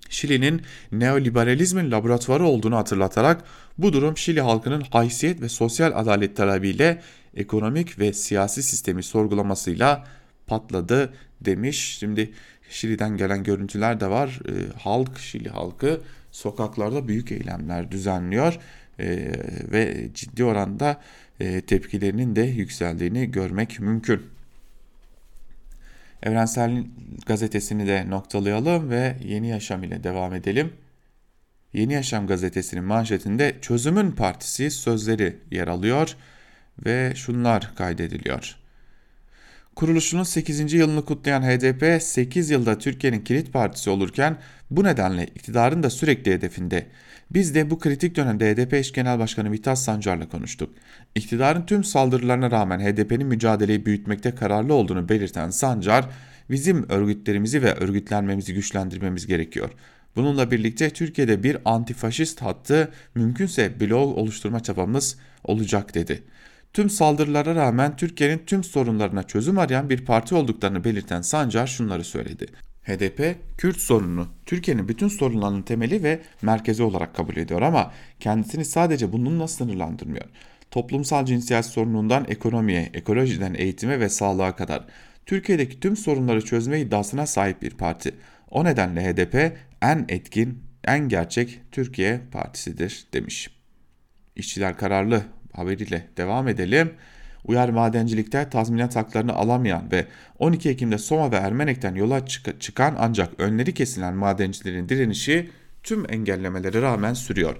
Şili'nin 0.08 0.62
neoliberalizmin 0.92 1.90
laboratuvarı 1.90 2.44
olduğunu 2.44 2.76
hatırlatarak 2.76 3.44
bu 3.78 3.92
durum 3.92 4.16
Şili 4.16 4.40
halkının 4.40 4.84
haysiyet 4.90 5.40
ve 5.40 5.48
sosyal 5.48 5.92
adalet 5.94 6.36
talebiyle 6.36 7.02
ekonomik 7.34 7.98
ve 7.98 8.12
siyasi 8.12 8.62
sistemi 8.62 9.02
sorgulamasıyla 9.02 10.04
patladı 10.46 11.12
demiş. 11.40 11.96
Şimdi 11.98 12.32
Şili'den 12.70 13.16
gelen 13.16 13.44
görüntüler 13.44 14.00
de 14.00 14.10
var. 14.10 14.40
E, 14.48 14.78
halk, 14.78 15.18
Şili 15.18 15.48
halkı 15.48 16.00
sokaklarda 16.30 17.08
büyük 17.08 17.32
eylemler 17.32 17.90
düzenliyor 17.90 18.58
e, 18.98 19.32
ve 19.72 20.08
ciddi 20.14 20.44
oranda 20.44 21.00
e, 21.40 21.60
tepkilerinin 21.60 22.36
de 22.36 22.42
yükseldiğini 22.42 23.30
görmek 23.30 23.80
mümkün. 23.80 24.22
Evrensel 26.22 26.84
Gazetesi'ni 27.26 27.86
de 27.86 28.10
noktalayalım 28.10 28.90
ve 28.90 29.16
Yeni 29.24 29.48
Yaşam 29.48 29.84
ile 29.84 30.04
devam 30.04 30.34
edelim. 30.34 30.72
Yeni 31.72 31.92
Yaşam 31.92 32.26
gazetesinin 32.26 32.84
manşetinde 32.84 33.56
Çözümün 33.60 34.12
Partisi 34.12 34.70
sözleri 34.70 35.36
yer 35.50 35.68
alıyor 35.68 36.16
ve 36.86 37.12
şunlar 37.14 37.74
kaydediliyor. 37.74 38.59
Kuruluşunun 39.74 40.22
8. 40.22 40.72
yılını 40.72 41.04
kutlayan 41.04 41.42
HDP 41.42 42.02
8 42.02 42.50
yılda 42.50 42.78
Türkiye'nin 42.78 43.20
kilit 43.20 43.52
partisi 43.52 43.90
olurken 43.90 44.36
bu 44.70 44.84
nedenle 44.84 45.26
iktidarın 45.26 45.82
da 45.82 45.90
sürekli 45.90 46.32
hedefinde. 46.32 46.86
Biz 47.30 47.54
de 47.54 47.70
bu 47.70 47.78
kritik 47.78 48.16
dönemde 48.16 48.54
HDP 48.54 48.74
eş 48.74 48.92
genel 48.92 49.18
başkanı 49.18 49.50
Mithat 49.50 49.78
Sancar'la 49.78 50.28
konuştuk. 50.28 50.74
İktidarın 51.14 51.66
tüm 51.66 51.84
saldırılarına 51.84 52.50
rağmen 52.50 52.80
HDP'nin 52.80 53.26
mücadeleyi 53.26 53.86
büyütmekte 53.86 54.34
kararlı 54.34 54.74
olduğunu 54.74 55.08
belirten 55.08 55.50
Sancar, 55.50 56.08
bizim 56.50 56.90
örgütlerimizi 56.90 57.62
ve 57.62 57.74
örgütlenmemizi 57.74 58.54
güçlendirmemiz 58.54 59.26
gerekiyor. 59.26 59.70
Bununla 60.16 60.50
birlikte 60.50 60.90
Türkiye'de 60.90 61.42
bir 61.42 61.58
antifaşist 61.64 62.42
hattı 62.42 62.92
mümkünse 63.14 63.80
blok 63.80 64.18
oluşturma 64.18 64.60
çabamız 64.60 65.16
olacak 65.44 65.94
dedi. 65.94 66.22
Tüm 66.72 66.90
saldırılara 66.90 67.54
rağmen 67.54 67.96
Türkiye'nin 67.96 68.42
tüm 68.46 68.64
sorunlarına 68.64 69.22
çözüm 69.22 69.58
arayan 69.58 69.90
bir 69.90 70.04
parti 70.04 70.34
olduklarını 70.34 70.84
belirten 70.84 71.20
Sancar 71.20 71.66
şunları 71.66 72.04
söyledi. 72.04 72.46
HDP, 72.82 73.36
Kürt 73.58 73.76
sorununu 73.76 74.28
Türkiye'nin 74.46 74.88
bütün 74.88 75.08
sorunlarının 75.08 75.62
temeli 75.62 76.02
ve 76.02 76.20
merkezi 76.42 76.82
olarak 76.82 77.14
kabul 77.14 77.36
ediyor 77.36 77.62
ama 77.62 77.92
kendisini 78.20 78.64
sadece 78.64 79.12
bununla 79.12 79.48
sınırlandırmıyor. 79.48 80.24
Toplumsal 80.70 81.26
cinsiyet 81.26 81.64
sorunundan 81.64 82.26
ekonomiye, 82.28 82.90
ekolojiden 82.94 83.54
eğitime 83.54 84.00
ve 84.00 84.08
sağlığa 84.08 84.56
kadar 84.56 84.84
Türkiye'deki 85.26 85.80
tüm 85.80 85.96
sorunları 85.96 86.44
çözme 86.44 86.80
iddiasına 86.80 87.26
sahip 87.26 87.62
bir 87.62 87.70
parti. 87.70 88.14
O 88.50 88.64
nedenle 88.64 89.12
HDP 89.12 89.56
en 89.82 90.04
etkin, 90.08 90.62
en 90.84 91.08
gerçek 91.08 91.60
Türkiye 91.72 92.20
partisidir 92.32 93.06
demiş. 93.12 93.50
İşçiler 94.36 94.76
kararlı 94.76 95.22
haberiyle 95.52 96.06
devam 96.16 96.48
edelim. 96.48 96.92
Uyar 97.44 97.68
madencilikte 97.68 98.48
tazminat 98.50 98.96
haklarını 98.96 99.32
alamayan 99.32 99.92
ve 99.92 100.06
12 100.38 100.68
Ekim'de 100.70 100.98
Soma 100.98 101.32
ve 101.32 101.36
Ermenek'ten 101.36 101.94
yola 101.94 102.26
çık 102.26 102.60
çıkan 102.60 102.96
ancak 102.98 103.40
önleri 103.40 103.74
kesilen 103.74 104.14
madencilerin 104.14 104.88
direnişi 104.88 105.50
tüm 105.82 106.12
engellemelere 106.12 106.82
rağmen 106.82 107.14
sürüyor. 107.14 107.56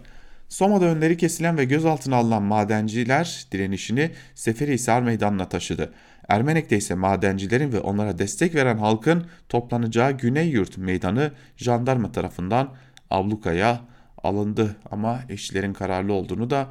Soma'da 0.48 0.84
önleri 0.84 1.16
kesilen 1.16 1.58
ve 1.58 1.64
gözaltına 1.64 2.16
alınan 2.16 2.42
madenciler 2.42 3.46
direnişini 3.52 4.10
Seferihisar 4.34 5.02
Meydanı'na 5.02 5.48
taşıdı. 5.48 5.92
Ermenek'te 6.28 6.76
ise 6.76 6.94
madencilerin 6.94 7.72
ve 7.72 7.80
onlara 7.80 8.18
destek 8.18 8.54
veren 8.54 8.78
halkın 8.78 9.26
toplanacağı 9.48 10.12
Güney 10.12 10.48
Yurt 10.48 10.78
Meydanı 10.78 11.32
jandarma 11.56 12.12
tarafından 12.12 12.74
ablukaya 13.10 13.80
alındı 14.22 14.76
ama 14.90 15.20
eşçilerin 15.28 15.72
kararlı 15.72 16.12
olduğunu 16.12 16.50
da 16.50 16.68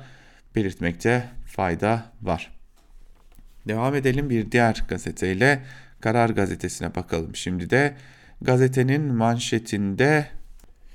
belirtmekte 0.55 1.29
fayda 1.45 2.11
var. 2.21 2.51
Devam 3.67 3.95
edelim 3.95 4.29
bir 4.29 4.51
diğer 4.51 4.83
gazeteyle 4.87 5.63
Karar 6.01 6.29
Gazetesi'ne 6.29 6.95
bakalım. 6.95 7.35
Şimdi 7.35 7.69
de 7.69 7.95
gazetenin 8.41 9.01
manşetinde 9.01 10.27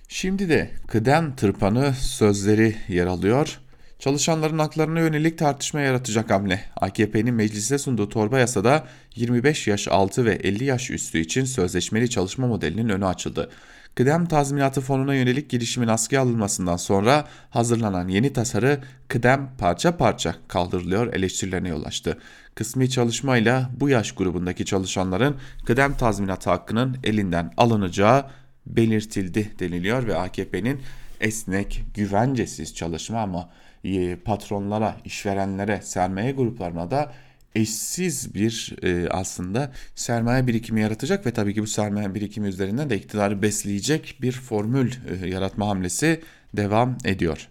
şimdi 0.08 0.48
de 0.48 0.70
kıdem 0.88 1.36
tırpanı 1.36 1.94
sözleri 1.94 2.76
yer 2.88 3.06
alıyor. 3.06 3.60
Çalışanların 3.98 4.58
haklarına 4.58 5.00
yönelik 5.00 5.38
tartışma 5.38 5.80
yaratacak 5.80 6.30
hamle. 6.30 6.64
AKP'nin 6.76 7.34
meclise 7.34 7.78
sunduğu 7.78 8.08
torba 8.08 8.38
yasada 8.38 8.86
25 9.16 9.66
yaş 9.66 9.88
altı 9.88 10.24
ve 10.24 10.34
50 10.34 10.64
yaş 10.64 10.90
üstü 10.90 11.18
için 11.18 11.44
sözleşmeli 11.44 12.10
çalışma 12.10 12.46
modelinin 12.46 12.88
önü 12.88 13.06
açıldı. 13.06 13.50
Kıdem 13.94 14.26
tazminatı 14.26 14.80
fonuna 14.80 15.14
yönelik 15.14 15.50
girişimin 15.50 15.88
askıya 15.88 16.22
alınmasından 16.22 16.76
sonra 16.76 17.24
hazırlanan 17.50 18.08
yeni 18.08 18.32
tasarı 18.32 18.80
kıdem 19.08 19.50
parça 19.58 19.96
parça 19.96 20.34
kaldırılıyor 20.48 21.14
eleştirilerine 21.14 21.68
yol 21.68 21.84
açtı. 21.84 22.18
Kısmi 22.54 22.90
çalışmayla 22.90 23.70
bu 23.80 23.88
yaş 23.88 24.12
grubundaki 24.12 24.64
çalışanların 24.64 25.36
kıdem 25.66 25.96
tazminatı 25.96 26.50
hakkının 26.50 26.96
elinden 27.04 27.52
alınacağı 27.56 28.26
belirtildi 28.66 29.52
deniliyor 29.58 30.06
ve 30.06 30.16
AKP'nin 30.16 30.80
esnek, 31.20 31.84
güvencesiz 31.94 32.74
çalışma 32.74 33.20
ama 33.20 33.50
e, 33.84 34.16
patronlara, 34.16 34.96
işverenlere, 35.04 35.80
sermaye 35.82 36.32
gruplarına 36.32 36.90
da 36.90 37.12
eşsiz 37.54 38.34
bir 38.34 38.76
e, 38.82 39.08
aslında 39.08 39.72
sermaye 39.94 40.46
birikimi 40.46 40.80
yaratacak 40.80 41.26
ve 41.26 41.30
tabii 41.30 41.54
ki 41.54 41.62
bu 41.62 41.66
sermaye 41.66 42.14
birikimi 42.14 42.48
üzerinden 42.48 42.90
de 42.90 42.96
iktidarı 42.96 43.42
besleyecek 43.42 44.18
bir 44.22 44.32
formül 44.32 44.92
e, 45.22 45.28
yaratma 45.28 45.68
hamlesi 45.68 46.20
devam 46.56 46.98
ediyor. 47.04 47.48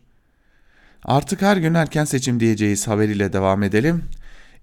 Artık 1.04 1.42
her 1.42 1.58
gün 1.58 1.74
erken 1.74 2.06
seçim 2.06 2.40
diyeceğiz 2.40 2.88
haberiyle 2.88 3.34
devam 3.34 3.64
edelim. 3.64 4.04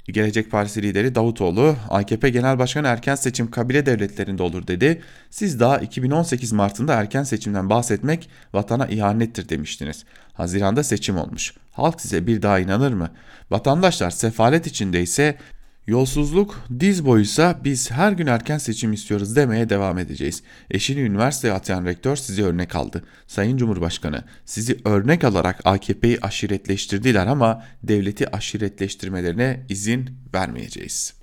Gelecek 0.09 0.51
Partisi 0.51 0.83
lideri 0.83 1.15
Davutoğlu, 1.15 1.77
AKP 1.89 2.31
Genel 2.31 2.59
Başkanı 2.59 2.87
erken 2.87 3.15
seçim 3.15 3.51
kabile 3.51 3.87
devletlerinde 3.87 4.43
olur 4.43 4.67
dedi. 4.67 5.03
Siz 5.31 5.61
daha 5.61 5.79
2018 5.79 6.53
Mart'ında 6.53 6.95
erken 6.95 7.23
seçimden 7.23 7.71
bahsetmek 7.71 8.31
vatana 8.53 8.87
ihanettir 8.87 9.49
demiştiniz. 9.49 10.05
Haziranda 10.41 10.83
seçim 10.83 11.19
olmuş. 11.19 11.55
Halk 11.73 12.01
size 12.01 12.27
bir 12.27 12.43
daha 12.43 12.59
inanır 12.59 12.93
mı? 12.93 13.11
Vatandaşlar 13.51 14.11
sefalet 14.11 14.67
içindeyse 14.67 15.39
Yolsuzluk 15.87 16.61
diz 16.81 17.07
boyuysa 17.07 17.61
biz 17.65 17.91
her 17.91 18.13
gün 18.13 18.27
erken 18.27 18.59
seçim 18.59 18.93
istiyoruz 18.93 19.37
demeye 19.37 19.69
devam 19.69 19.99
edeceğiz. 19.99 20.43
Eşini 20.71 21.01
üniversiteye 21.01 21.55
atayan 21.55 21.85
rektör 21.85 22.17
sizi 22.17 22.45
örnek 22.45 22.77
aldı. 22.77 23.05
Sayın 23.27 23.57
Cumhurbaşkanı 23.57 24.25
sizi 24.45 24.79
örnek 24.85 25.25
alarak 25.25 25.61
AKP'yi 25.65 26.19
aşiretleştirdiler 26.23 27.27
ama 27.27 27.65
devleti 27.83 28.37
aşiretleştirmelerine 28.37 29.67
izin 29.69 30.11
vermeyeceğiz. 30.35 31.20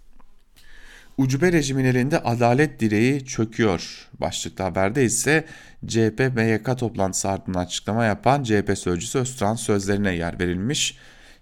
Ucube 1.17 1.51
rejimin 1.51 1.85
elinde 1.85 2.19
adalet 2.19 2.79
direği 2.79 3.25
çöküyor. 3.25 4.07
Başlıklı 4.19 4.63
haberde 4.63 5.05
ise 5.05 5.45
CHP 5.87 6.31
MYK 6.35 6.77
toplantısı 6.77 7.29
ardından 7.29 7.59
açıklama 7.59 8.05
yapan 8.05 8.43
CHP 8.43 8.77
sözcüsü 8.77 9.19
Öztürk'ün 9.19 9.55
sözlerine 9.55 10.15
yer 10.15 10.39
verilmiş. 10.39 10.97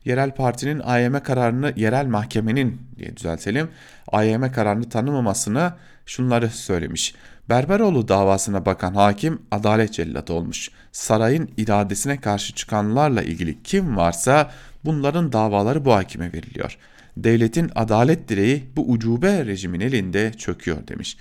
Yerel 0.06 0.32
partinin 0.32 0.80
AYM 0.80 1.20
kararını, 1.20 1.74
yerel 1.76 2.06
mahkemenin 2.06 2.82
diye 2.98 3.18
düzeltelim, 3.18 3.70
AYM 4.08 4.52
kararını 4.52 4.90
tanımamasını 4.90 5.74
şunları 6.06 6.50
söylemiş. 6.50 7.16
Berberoğlu 7.50 8.08
davasına 8.08 8.66
bakan 8.66 8.94
hakim 8.94 9.42
adalet 9.52 9.94
cellatı 9.94 10.34
olmuş. 10.34 10.70
Sarayın 10.92 11.50
iradesine 11.58 12.22
karşı 12.22 12.54
çıkanlarla 12.54 13.22
ilgili 13.22 13.64
kim 13.64 13.98
varsa 13.98 14.52
bunların 14.86 15.32
davaları 15.32 15.86
bu 15.86 15.94
hakime 15.94 16.34
veriliyor. 16.34 16.78
Devletin 17.18 17.72
adalet 17.76 18.30
direği 18.30 18.64
bu 18.76 18.92
ucube 18.92 19.46
rejimin 19.46 19.80
elinde 19.80 20.34
çöküyor 20.34 20.88
demiş. 20.88 21.18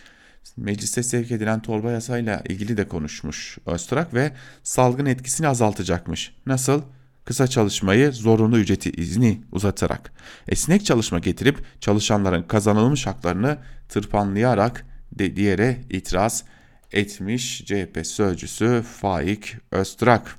Mecliste 0.56 1.02
sevk 1.02 1.30
edilen 1.30 1.62
torba 1.62 1.90
yasayla 1.90 2.42
ilgili 2.48 2.76
de 2.76 2.88
konuşmuş 2.88 3.58
Öztürk 3.66 4.14
ve 4.14 4.32
salgın 4.62 5.06
etkisini 5.06 5.48
azaltacakmış. 5.48 6.34
Nasıl? 6.46 6.82
Kısa 7.24 7.46
çalışmayı 7.46 8.12
zorunlu 8.12 8.58
ücreti 8.58 8.90
izni 8.90 9.40
uzatarak, 9.52 10.12
esnek 10.48 10.84
çalışma 10.84 11.18
getirip 11.18 11.64
çalışanların 11.80 12.42
kazanılmış 12.42 13.06
haklarını 13.06 13.58
tırpanlayarak 13.88 14.86
de 15.12 15.36
diyere 15.36 15.80
itiraz 15.90 16.44
etmiş 16.92 17.64
CHP 17.64 18.06
sözcüsü 18.06 18.82
Faik 19.00 19.56
Öztürk. 19.70 20.36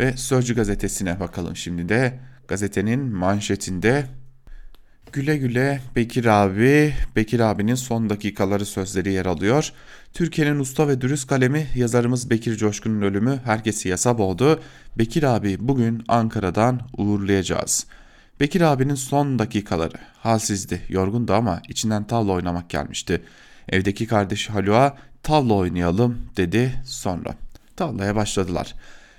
Ve 0.00 0.16
Sözcü 0.16 0.54
gazetesine 0.54 1.20
bakalım 1.20 1.56
şimdi 1.56 1.88
de 1.88 2.20
gazetenin 2.48 3.00
manşetinde 3.00 4.06
Güle 5.14 5.36
güle 5.36 5.80
Bekir 5.96 6.24
abi, 6.24 6.94
Bekir 7.16 7.40
abinin 7.40 7.74
son 7.74 8.10
dakikaları 8.10 8.66
sözleri 8.66 9.12
yer 9.12 9.26
alıyor. 9.26 9.72
Türkiye'nin 10.14 10.58
usta 10.58 10.88
ve 10.88 11.00
dürüst 11.00 11.28
kalemi 11.28 11.66
yazarımız 11.74 12.30
Bekir 12.30 12.56
Coşkun'un 12.56 13.02
ölümü 13.02 13.40
herkesi 13.44 13.88
yasa 13.88 14.18
boğdu. 14.18 14.60
Bekir 14.98 15.22
abi 15.22 15.56
bugün 15.60 16.04
Ankara'dan 16.08 16.80
uğurlayacağız. 16.96 17.86
Bekir 18.40 18.60
abinin 18.60 18.94
son 18.94 19.38
dakikaları 19.38 19.96
halsizdi, 20.18 20.80
yorgundu 20.88 21.32
ama 21.32 21.62
içinden 21.68 22.04
tavla 22.06 22.32
oynamak 22.32 22.70
gelmişti. 22.70 23.22
Evdeki 23.68 24.06
kardeşi 24.06 24.52
Halua 24.52 24.96
tavla 25.22 25.54
oynayalım 25.54 26.18
dedi 26.36 26.74
sonra. 26.84 27.34
Tavlaya 27.76 28.16
başladılar. 28.16 28.74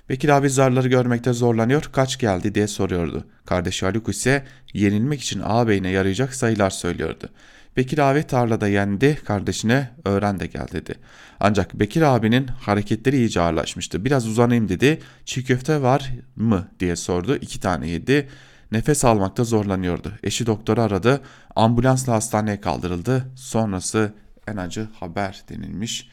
Bekir 0.08 0.28
abi 0.28 0.50
zarları 0.50 0.88
görmekte 0.88 1.32
zorlanıyor, 1.32 1.82
kaç 1.92 2.18
geldi 2.18 2.54
diye 2.54 2.66
soruyordu. 2.66 3.24
Kardeşi 3.46 3.86
Haluk 3.86 4.08
ise 4.08 4.44
yenilmek 4.74 5.20
için 5.20 5.40
ağabeyine 5.44 5.90
yarayacak 5.90 6.34
sayılar 6.34 6.70
söylüyordu. 6.70 7.28
Bekir 7.76 7.98
abi 7.98 8.22
tarlada 8.22 8.68
yendi, 8.68 9.18
kardeşine 9.24 9.90
öğren 10.04 10.40
de 10.40 10.46
gel 10.46 10.68
dedi. 10.72 10.94
Ancak 11.40 11.74
Bekir 11.74 12.02
abinin 12.02 12.46
hareketleri 12.46 13.16
iyice 13.16 13.40
ağırlaşmıştı. 13.40 14.04
Biraz 14.04 14.26
uzanayım 14.26 14.68
dedi. 14.68 15.00
Çiğ 15.24 15.44
köfte 15.44 15.82
var 15.82 16.12
mı 16.36 16.68
diye 16.80 16.96
sordu. 16.96 17.36
İki 17.36 17.60
tane 17.60 17.88
yedi. 17.88 18.28
Nefes 18.72 19.04
almakta 19.04 19.44
zorlanıyordu. 19.44 20.12
Eşi 20.22 20.46
doktoru 20.46 20.80
aradı. 20.80 21.20
Ambulansla 21.56 22.12
hastaneye 22.12 22.60
kaldırıldı. 22.60 23.24
Sonrası 23.36 24.12
en 24.46 24.56
acı 24.56 24.88
haber 25.00 25.42
denilmiş 25.48 26.08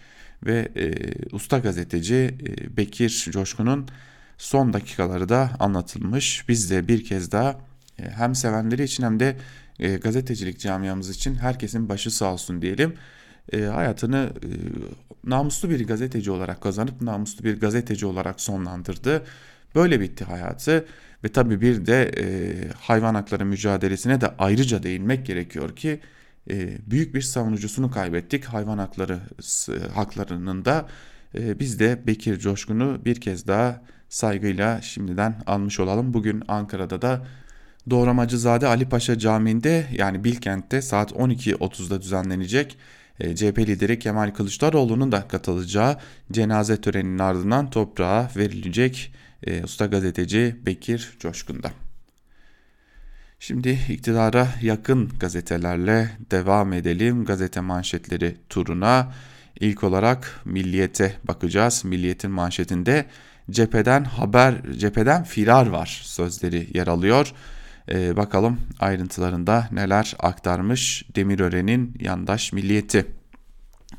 ve 0.46 0.70
e, 0.76 0.92
usta 1.32 1.60
gazeteci 1.60 2.16
e, 2.16 2.78
Bekir 2.78 3.30
Coşkun'un 3.32 3.88
son 4.38 4.74
dakikaları 4.74 5.30
da 5.30 5.52
anlatılmış. 5.60 6.50
Biz 6.50 6.72
de 6.72 6.88
bir 6.88 7.04
kez 7.04 7.32
daha 7.32 7.60
e, 8.00 8.10
hem 8.10 8.36
sevenleri 8.36 8.84
için 8.84 9.04
hem 9.04 9.20
de 9.20 9.38
e, 9.80 9.96
gazetecilik 9.96 10.60
camiamız 10.60 11.10
için 11.10 11.36
herkesin 11.36 11.90
başı 11.90 12.12
sağ 12.12 12.34
olsun 12.34 12.62
diyelim. 12.62 12.94
E, 13.54 13.62
hayatını 13.62 14.30
e, 14.44 14.50
namuslu 15.30 15.70
bir 15.70 15.88
gazeteci 15.88 16.32
olarak 16.32 16.62
kazanıp 16.62 17.02
namuslu 17.02 17.44
bir 17.44 17.60
gazeteci 17.60 18.06
olarak 18.06 18.42
sonlandırdı. 18.42 19.24
Böyle 19.76 20.00
bitti 20.00 20.24
hayatı 20.26 20.86
ve 21.24 21.28
tabii 21.28 21.62
bir 21.62 21.86
de 21.86 22.12
e, 22.18 22.26
hayvan 22.80 23.16
hakları 23.16 23.46
mücadelesine 23.46 24.22
de 24.22 24.28
ayrıca 24.40 24.84
değinmek 24.84 25.26
gerekiyor 25.26 25.76
ki 25.76 26.00
büyük 26.92 27.16
bir 27.16 27.22
savunucusunu 27.22 27.92
kaybettik. 27.92 28.46
Hayvan 28.46 28.78
hakları 28.78 29.20
haklarının 29.94 30.66
da 30.66 30.88
e, 31.36 31.60
biz 31.60 31.80
de 31.80 32.08
Bekir 32.08 32.40
Coşkun'u 32.40 33.06
bir 33.06 33.22
kez 33.22 33.48
daha 33.48 33.82
saygıyla 34.10 34.82
şimdiden 34.82 35.44
almış 35.48 35.80
olalım. 35.80 36.14
Bugün 36.14 36.44
Ankara'da 36.48 37.02
da 37.02 37.28
Doğramacızade 37.90 38.68
Ali 38.68 38.90
Paşa 38.90 39.20
Camii'nde 39.20 39.86
yani 39.92 40.24
Bilkent'te 40.24 40.82
saat 40.82 41.12
12.30'da 41.12 42.02
düzenlenecek 42.02 42.78
e, 43.20 43.36
CHP 43.36 43.60
lideri 43.60 44.00
Kemal 44.00 44.32
Kılıçdaroğlu'nun 44.32 45.12
da 45.12 45.28
katılacağı 45.28 45.98
cenaze 46.32 46.82
töreninin 46.82 47.20
ardından 47.20 47.70
toprağa 47.70 48.32
verilecek 48.38 49.14
e, 49.44 49.64
usta 49.64 49.86
gazeteci 49.86 50.56
Bekir 50.66 51.18
Coşkun'da. 51.20 51.83
Şimdi 53.46 53.80
iktidara 53.90 54.48
yakın 54.62 55.10
gazetelerle 55.20 56.10
devam 56.32 56.74
edelim. 56.74 57.26
Gazete 57.26 57.60
manşetleri 57.60 58.36
turuna. 58.50 59.12
İlk 59.60 59.84
olarak 59.84 60.42
Milliyet'e 60.46 61.14
bakacağız. 61.24 61.86
Milliyet'in 61.86 62.32
manşetinde 62.32 63.06
cepheden 63.52 64.04
haber, 64.04 64.56
cepheden 64.78 65.24
firar 65.24 65.68
var 65.68 66.02
sözleri 66.04 66.68
yer 66.74 66.88
alıyor. 66.88 67.34
Ee, 67.90 68.18
bakalım 68.18 68.60
ayrıntılarında 68.80 69.68
neler 69.72 70.16
aktarmış 70.20 71.06
Demirören'in 71.16 71.96
yandaş 72.00 72.54
milliyeti. 72.54 73.06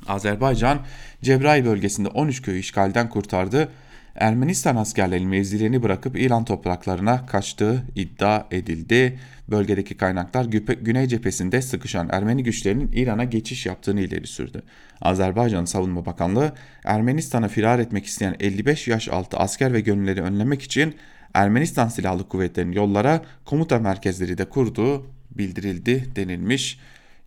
Azerbaycan 0.08 0.78
Cebrail 1.22 1.64
bölgesinde 1.64 2.08
13 2.08 2.42
köyü 2.42 2.58
işgalden 2.58 3.08
kurtardı. 3.08 3.68
Ermenistan 4.14 4.76
askerlerinin 4.76 5.28
mevzilerini 5.28 5.82
bırakıp 5.82 6.18
İran 6.18 6.44
topraklarına 6.44 7.26
kaçtığı 7.26 7.82
iddia 7.94 8.46
edildi. 8.50 9.18
Bölgedeki 9.48 9.96
kaynaklar 9.96 10.44
Güney 10.82 11.06
cephesinde 11.08 11.62
sıkışan 11.62 12.08
Ermeni 12.12 12.42
güçlerinin 12.42 12.92
İran'a 12.92 13.24
geçiş 13.24 13.66
yaptığını 13.66 14.00
ileri 14.00 14.26
sürdü. 14.26 14.62
Azerbaycan 15.00 15.64
Savunma 15.64 16.06
Bakanlığı 16.06 16.52
Ermenistan'a 16.84 17.48
firar 17.48 17.78
etmek 17.78 18.06
isteyen 18.06 18.36
55 18.40 18.88
yaş 18.88 19.08
altı 19.08 19.36
asker 19.36 19.72
ve 19.72 19.80
gönülleri 19.80 20.22
önlemek 20.22 20.62
için 20.62 20.94
Ermenistan 21.34 21.88
Silahlı 21.88 22.28
Kuvvetleri'nin 22.28 22.72
yollara 22.72 23.22
komuta 23.44 23.78
merkezleri 23.78 24.38
de 24.38 24.44
kurduğu 24.44 25.06
bildirildi 25.30 26.16
denilmiş. 26.16 26.78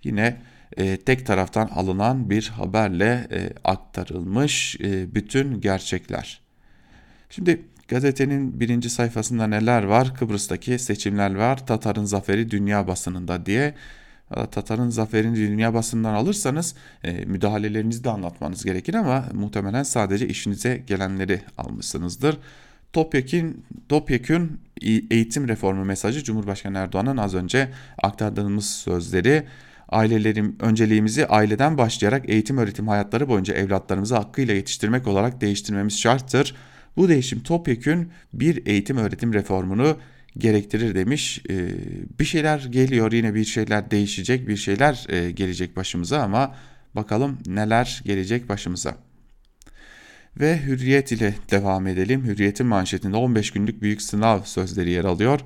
Yine 0.04 0.38
e, 0.78 0.98
tek 0.98 1.26
taraftan 1.26 1.68
alınan 1.68 2.30
bir 2.30 2.48
haberle 2.48 3.28
e, 3.32 3.50
aktarılmış 3.64 4.76
e, 4.84 5.16
bütün 5.16 5.62
gerçekler. 5.62 6.47
Şimdi 7.30 7.66
gazetenin 7.88 8.60
birinci 8.60 8.90
sayfasında 8.90 9.48
neler 9.48 9.84
var? 9.84 10.16
Kıbrıs'taki 10.16 10.80
seçimler 10.80 11.36
var. 11.36 11.68
Tatar'ın 11.68 12.06
zaferi 12.06 12.52
dünya 12.52 12.88
basınında 12.88 13.46
diye. 13.46 13.74
Tatar'ın 14.52 14.90
zaferini 14.90 15.36
dünya 15.36 15.74
basından 15.74 16.14
alırsanız 16.14 16.76
e, 17.04 17.26
müdahalelerinizi 17.26 18.04
de 18.04 18.10
anlatmanız 18.10 18.64
gerekir 18.64 18.94
ama 18.94 19.26
muhtemelen 19.34 19.84
sadece 19.84 20.28
işinize 20.28 20.84
gelenleri 20.88 21.42
almışsınızdır. 21.58 22.38
Topyekün, 22.94 23.66
topyekün 23.90 24.60
eğitim 25.12 25.48
reformu 25.48 25.86
mesajı 25.86 26.24
Cumhurbaşkanı 26.24 26.78
Erdoğan'ın 26.78 27.18
az 27.18 27.36
önce 27.36 27.70
aktardığımız 28.04 28.70
sözleri 28.70 29.44
ailelerim 29.90 30.56
önceliğimizi 30.60 31.28
aileden 31.28 31.78
başlayarak 31.78 32.30
eğitim 32.30 32.58
öğretim 32.58 32.88
hayatları 32.88 33.30
boyunca 33.30 33.54
evlatlarımızı 33.54 34.16
hakkıyla 34.16 34.54
yetiştirmek 34.54 35.08
olarak 35.08 35.42
değiştirmemiz 35.42 36.00
şarttır. 36.00 36.56
Bu 36.98 37.10
değişim 37.10 37.40
topyekün 37.40 38.12
bir 38.34 38.66
eğitim 38.66 38.98
öğretim 38.98 39.34
reformunu 39.34 39.98
gerektirir 40.38 40.96
demiş. 40.96 41.42
Ee, 41.50 41.70
bir 42.20 42.26
şeyler 42.26 42.60
geliyor 42.60 43.12
yine 43.12 43.36
bir 43.36 43.46
şeyler 43.46 43.92
değişecek 43.92 44.48
bir 44.48 44.58
şeyler 44.58 45.06
e, 45.10 45.32
gelecek 45.32 45.76
başımıza 45.76 46.22
ama 46.22 46.56
bakalım 46.96 47.38
neler 47.46 48.02
gelecek 48.06 48.50
başımıza. 48.50 48.96
Ve 50.40 50.62
hürriyet 50.66 51.12
ile 51.12 51.34
devam 51.52 51.88
edelim. 51.88 52.26
Hürriyetin 52.26 52.68
manşetinde 52.68 53.18
15 53.18 53.52
günlük 53.52 53.82
büyük 53.82 54.02
sınav 54.02 54.44
sözleri 54.44 54.92
yer 54.92 55.06
alıyor. 55.06 55.40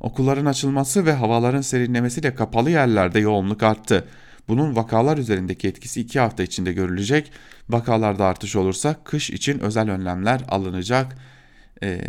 Okulların 0.00 0.46
açılması 0.46 1.06
ve 1.06 1.12
havaların 1.12 1.60
serinlemesiyle 1.60 2.34
kapalı 2.34 2.70
yerlerde 2.70 3.20
yoğunluk 3.20 3.62
arttı. 3.62 4.04
Bunun 4.48 4.76
vakalar 4.76 5.18
üzerindeki 5.18 5.68
etkisi 5.68 6.00
2 6.00 6.20
hafta 6.20 6.42
içinde 6.42 6.72
görülecek. 6.72 7.32
Vakalarda 7.68 8.24
artış 8.24 8.56
olursa 8.56 8.96
kış 9.04 9.30
için 9.30 9.58
özel 9.58 9.90
önlemler 9.90 10.40
alınacak. 10.48 11.16
Ee, 11.82 12.00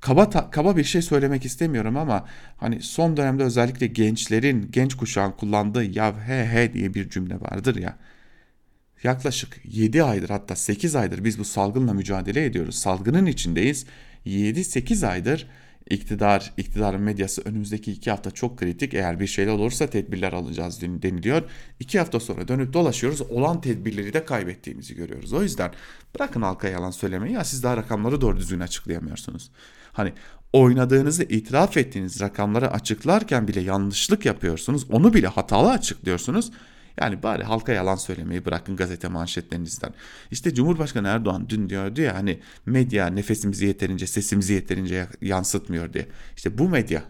kaba 0.00 0.30
ta, 0.30 0.50
kaba 0.50 0.76
bir 0.76 0.84
şey 0.84 1.02
söylemek 1.02 1.44
istemiyorum 1.44 1.96
ama 1.96 2.26
hani 2.56 2.82
son 2.82 3.16
dönemde 3.16 3.42
özellikle 3.42 3.86
gençlerin, 3.86 4.68
genç 4.70 4.94
kuşağın 4.94 5.32
kullandığı 5.32 5.84
ya 5.84 6.26
he 6.26 6.46
he 6.46 6.72
diye 6.74 6.94
bir 6.94 7.10
cümle 7.10 7.40
vardır 7.40 7.76
ya. 7.76 7.98
Yaklaşık 9.02 9.60
7 9.64 10.02
aydır 10.02 10.30
hatta 10.30 10.56
8 10.56 10.96
aydır 10.96 11.24
biz 11.24 11.38
bu 11.38 11.44
salgınla 11.44 11.92
mücadele 11.92 12.44
ediyoruz. 12.44 12.74
Salgının 12.74 13.26
içindeyiz. 13.26 13.86
7-8 14.26 15.06
aydır 15.06 15.46
iktidar, 15.90 16.52
iktidarın 16.56 17.00
medyası 17.00 17.42
önümüzdeki 17.42 17.92
iki 17.92 18.10
hafta 18.10 18.30
çok 18.30 18.58
kritik. 18.58 18.94
Eğer 18.94 19.20
bir 19.20 19.26
şeyler 19.26 19.52
olursa 19.52 19.86
tedbirler 19.86 20.32
alacağız 20.32 20.80
deniliyor. 20.82 21.42
İki 21.80 21.98
hafta 21.98 22.20
sonra 22.20 22.48
dönüp 22.48 22.72
dolaşıyoruz. 22.72 23.22
Olan 23.22 23.60
tedbirleri 23.60 24.12
de 24.12 24.24
kaybettiğimizi 24.24 24.94
görüyoruz. 24.94 25.32
O 25.32 25.42
yüzden 25.42 25.72
bırakın 26.14 26.42
halka 26.42 26.68
yalan 26.68 26.90
söylemeyi. 26.90 27.34
Ya 27.34 27.44
siz 27.44 27.62
daha 27.62 27.76
rakamları 27.76 28.20
doğru 28.20 28.36
düzgün 28.36 28.60
açıklayamıyorsunuz. 28.60 29.50
Hani 29.92 30.12
oynadığınızı 30.52 31.22
itiraf 31.22 31.76
ettiğiniz 31.76 32.20
rakamları 32.20 32.70
açıklarken 32.70 33.48
bile 33.48 33.60
yanlışlık 33.60 34.26
yapıyorsunuz. 34.26 34.90
Onu 34.90 35.14
bile 35.14 35.26
hatalı 35.26 35.70
açıklıyorsunuz. 35.70 36.50
Yani 37.00 37.22
bari 37.22 37.44
halka 37.44 37.72
yalan 37.72 37.96
söylemeyi 37.96 38.44
bırakın 38.44 38.76
gazete 38.76 39.08
manşetlerinizden. 39.08 39.94
İşte 40.30 40.54
Cumhurbaşkanı 40.54 41.08
Erdoğan 41.08 41.48
dün 41.48 41.68
diyordu 41.68 42.00
ya 42.00 42.14
hani 42.14 42.40
medya 42.66 43.06
nefesimizi 43.06 43.66
yeterince 43.66 44.06
sesimizi 44.06 44.52
yeterince 44.52 45.06
yansıtmıyor 45.20 45.92
diye. 45.92 46.06
İşte 46.36 46.58
bu 46.58 46.68
medya 46.68 47.02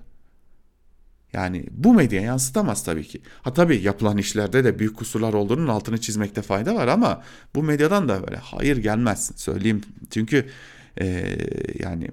yani 1.32 1.66
bu 1.70 1.94
medya 1.94 2.20
yansıtamaz 2.20 2.84
tabii 2.84 3.04
ki. 3.04 3.22
Ha 3.42 3.52
tabii 3.52 3.82
yapılan 3.82 4.18
işlerde 4.18 4.64
de 4.64 4.78
büyük 4.78 4.96
kusurlar 4.96 5.32
olduğunun 5.32 5.68
altını 5.68 6.00
çizmekte 6.00 6.42
fayda 6.42 6.74
var 6.74 6.88
ama 6.88 7.22
bu 7.54 7.62
medyadan 7.62 8.08
da 8.08 8.26
böyle 8.26 8.36
hayır 8.36 8.76
gelmez 8.76 9.32
söyleyeyim. 9.36 9.80
Çünkü 10.10 10.46
e, 11.00 11.36
yani 11.78 12.08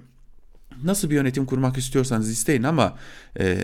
nasıl 0.83 1.09
bir 1.09 1.15
yönetim 1.15 1.45
kurmak 1.45 1.77
istiyorsanız 1.77 2.31
isteyin 2.31 2.63
ama 2.63 2.97
e, 3.39 3.57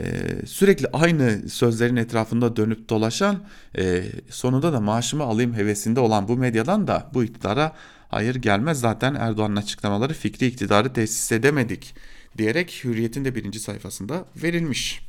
sürekli 0.46 0.88
aynı 0.94 1.50
sözlerin 1.50 1.96
etrafında 1.96 2.56
dönüp 2.56 2.90
dolaşan 2.90 3.44
e, 3.78 4.04
sonunda 4.30 4.74
da 4.74 4.80
maaşımı 4.80 5.24
alayım 5.24 5.54
hevesinde 5.54 6.00
olan 6.00 6.28
bu 6.28 6.38
medyadan 6.38 6.88
da 6.88 7.10
bu 7.14 7.24
iktidara 7.24 7.76
hayır 8.10 8.36
gelmez. 8.36 8.80
Zaten 8.80 9.16
Erdoğan'ın 9.16 9.56
açıklamaları 9.56 10.14
fikri 10.14 10.48
iktidarı 10.48 10.94
tesis 10.94 11.32
edemedik 11.32 11.96
diyerek 12.38 12.82
Hürriyet'in 12.84 13.26
de 13.26 13.36
birinci 13.36 13.60
sayfasında 13.60 14.26
verilmiş. 14.36 15.06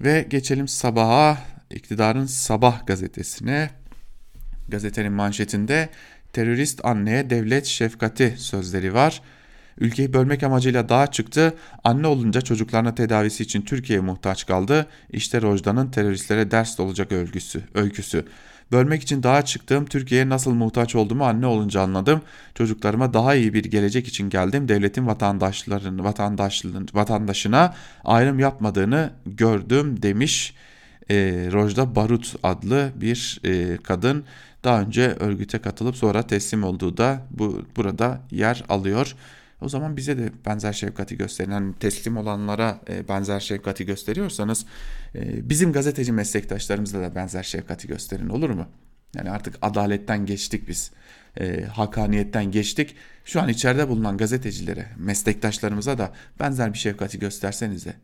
Ve 0.00 0.26
geçelim 0.30 0.68
sabaha 0.68 1.38
iktidarın 1.70 2.26
sabah 2.26 2.86
gazetesine. 2.86 3.70
Gazetenin 4.68 5.12
manşetinde 5.12 5.88
terörist 6.32 6.84
anneye 6.84 7.30
devlet 7.30 7.66
şefkati 7.66 8.34
sözleri 8.38 8.94
var. 8.94 9.22
Ülkeyi 9.78 10.12
bölmek 10.12 10.42
amacıyla 10.42 10.88
dağa 10.88 11.06
çıktı. 11.06 11.54
Anne 11.84 12.06
olunca 12.06 12.40
çocuklarına 12.40 12.94
tedavisi 12.94 13.42
için 13.42 13.62
Türkiye'ye 13.62 14.04
muhtaç 14.04 14.46
kaldı. 14.46 14.86
İşte 15.10 15.42
Rojda'nın 15.42 15.90
teröristlere 15.90 16.50
ders 16.50 16.80
olacak 16.80 17.12
öyküsü. 17.12 17.62
öyküsü. 17.74 18.24
Bölmek 18.72 19.02
için 19.02 19.22
dağa 19.22 19.44
çıktım. 19.44 19.86
Türkiye'ye 19.86 20.28
nasıl 20.28 20.52
muhtaç 20.52 20.94
olduğumu 20.94 21.24
anne 21.24 21.46
olunca 21.46 21.80
anladım. 21.80 22.22
Çocuklarıma 22.54 23.14
daha 23.14 23.34
iyi 23.34 23.54
bir 23.54 23.64
gelecek 23.64 24.08
için 24.08 24.30
geldim. 24.30 24.68
Devletin 24.68 25.06
vatandaşların 25.06 26.04
vatandaşların 26.04 26.88
vatandaşına 26.94 27.74
ayrım 28.04 28.38
yapmadığını 28.38 29.10
gördüm 29.26 30.02
demiş. 30.02 30.54
E, 31.10 31.14
Rojda 31.52 31.94
Barut 31.96 32.34
adlı 32.42 32.90
bir 32.94 33.40
e, 33.44 33.76
kadın 33.76 34.24
daha 34.64 34.80
önce 34.80 35.16
örgüte 35.20 35.58
katılıp 35.58 35.96
sonra 35.96 36.22
teslim 36.22 36.64
olduğu 36.64 36.96
da 36.96 37.26
bu 37.30 37.62
burada 37.76 38.20
yer 38.30 38.64
alıyor. 38.68 39.16
O 39.62 39.68
zaman 39.68 39.96
bize 39.96 40.18
de 40.18 40.30
benzer 40.46 40.72
şefkati 40.72 41.16
gösterin. 41.16 41.50
Yani 41.50 41.74
teslim 41.80 42.16
olanlara 42.16 42.80
e, 42.88 43.08
benzer 43.08 43.40
şefkati 43.40 43.86
gösteriyorsanız 43.86 44.66
e, 45.14 45.50
bizim 45.50 45.72
gazeteci 45.72 46.12
meslektaşlarımıza 46.12 47.00
da 47.00 47.14
benzer 47.14 47.42
şefkati 47.42 47.88
gösterin 47.88 48.28
olur 48.28 48.50
mu? 48.50 48.66
Yani 49.16 49.30
artık 49.30 49.58
adaletten 49.62 50.26
geçtik 50.26 50.68
biz. 50.68 50.90
E, 51.40 51.64
hakaniyetten 51.64 52.50
geçtik. 52.50 52.96
Şu 53.24 53.40
an 53.40 53.48
içeride 53.48 53.88
bulunan 53.88 54.16
gazetecilere, 54.16 54.86
meslektaşlarımıza 54.96 55.98
da 55.98 56.12
benzer 56.40 56.72
bir 56.72 56.78
şefkati 56.78 57.18
göstersenize. 57.18 57.94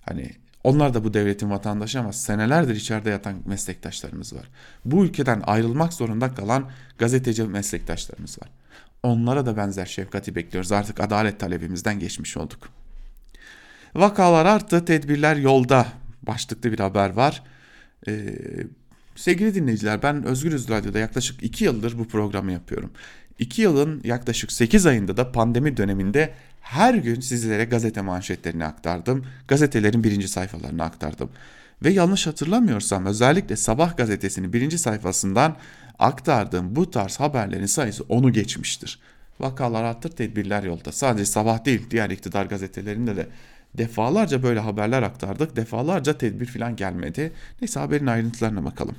Hani 0.00 0.30
onlar 0.64 0.94
da 0.94 1.04
bu 1.04 1.14
devletin 1.14 1.50
vatandaşı 1.50 2.00
ama 2.00 2.12
senelerdir 2.12 2.74
içeride 2.74 3.10
yatan 3.10 3.34
meslektaşlarımız 3.46 4.32
var. 4.32 4.50
Bu 4.84 5.04
ülkeden 5.04 5.42
ayrılmak 5.46 5.92
zorunda 5.92 6.34
kalan 6.34 6.70
gazeteci 6.98 7.42
meslektaşlarımız 7.42 8.38
var. 8.42 8.48
Onlara 9.04 9.46
da 9.46 9.56
benzer 9.56 9.86
şefkati 9.86 10.34
bekliyoruz. 10.34 10.72
Artık 10.72 11.00
adalet 11.00 11.40
talebimizden 11.40 11.98
geçmiş 11.98 12.36
olduk. 12.36 12.68
Vakalar 13.94 14.46
arttı, 14.46 14.84
tedbirler 14.84 15.36
yolda. 15.36 15.86
Başlıklı 16.22 16.72
bir 16.72 16.78
haber 16.78 17.10
var. 17.10 17.42
Ee, 18.08 18.34
sevgili 19.16 19.54
dinleyiciler 19.54 20.02
ben 20.02 20.24
Özgürüz 20.24 20.68
Radyo'da 20.68 20.98
yaklaşık 20.98 21.42
2 21.42 21.64
yıldır 21.64 21.98
bu 21.98 22.08
programı 22.08 22.52
yapıyorum. 22.52 22.90
2 23.38 23.62
yılın 23.62 24.00
yaklaşık 24.04 24.52
8 24.52 24.86
ayında 24.86 25.16
da 25.16 25.32
pandemi 25.32 25.76
döneminde 25.76 26.34
her 26.60 26.94
gün 26.94 27.20
sizlere 27.20 27.64
gazete 27.64 28.00
manşetlerini 28.00 28.64
aktardım. 28.64 29.26
Gazetelerin 29.48 30.04
birinci 30.04 30.28
sayfalarını 30.28 30.82
aktardım. 30.82 31.30
Ve 31.82 31.90
yanlış 31.90 32.26
hatırlamıyorsam 32.26 33.06
özellikle 33.06 33.56
Sabah 33.56 33.96
gazetesinin 33.96 34.52
birinci 34.52 34.78
sayfasından 34.78 35.56
aktardığım 35.98 36.76
bu 36.76 36.90
tarz 36.90 37.20
haberlerin 37.20 37.66
sayısı 37.66 38.04
onu 38.08 38.32
geçmiştir. 38.32 38.98
Vakalar 39.40 39.84
arttır, 39.84 40.10
tedbirler 40.10 40.62
yolda. 40.62 40.92
Sadece 40.92 41.24
sabah 41.24 41.64
değil, 41.64 41.90
diğer 41.90 42.10
iktidar 42.10 42.46
gazetelerinde 42.46 43.16
de 43.16 43.28
defalarca 43.74 44.42
böyle 44.42 44.60
haberler 44.60 45.02
aktardık. 45.02 45.56
Defalarca 45.56 46.18
tedbir 46.18 46.46
falan 46.46 46.76
gelmedi. 46.76 47.32
Neyse 47.60 47.80
haberin 47.80 48.06
ayrıntılarına 48.06 48.64
bakalım. 48.64 48.96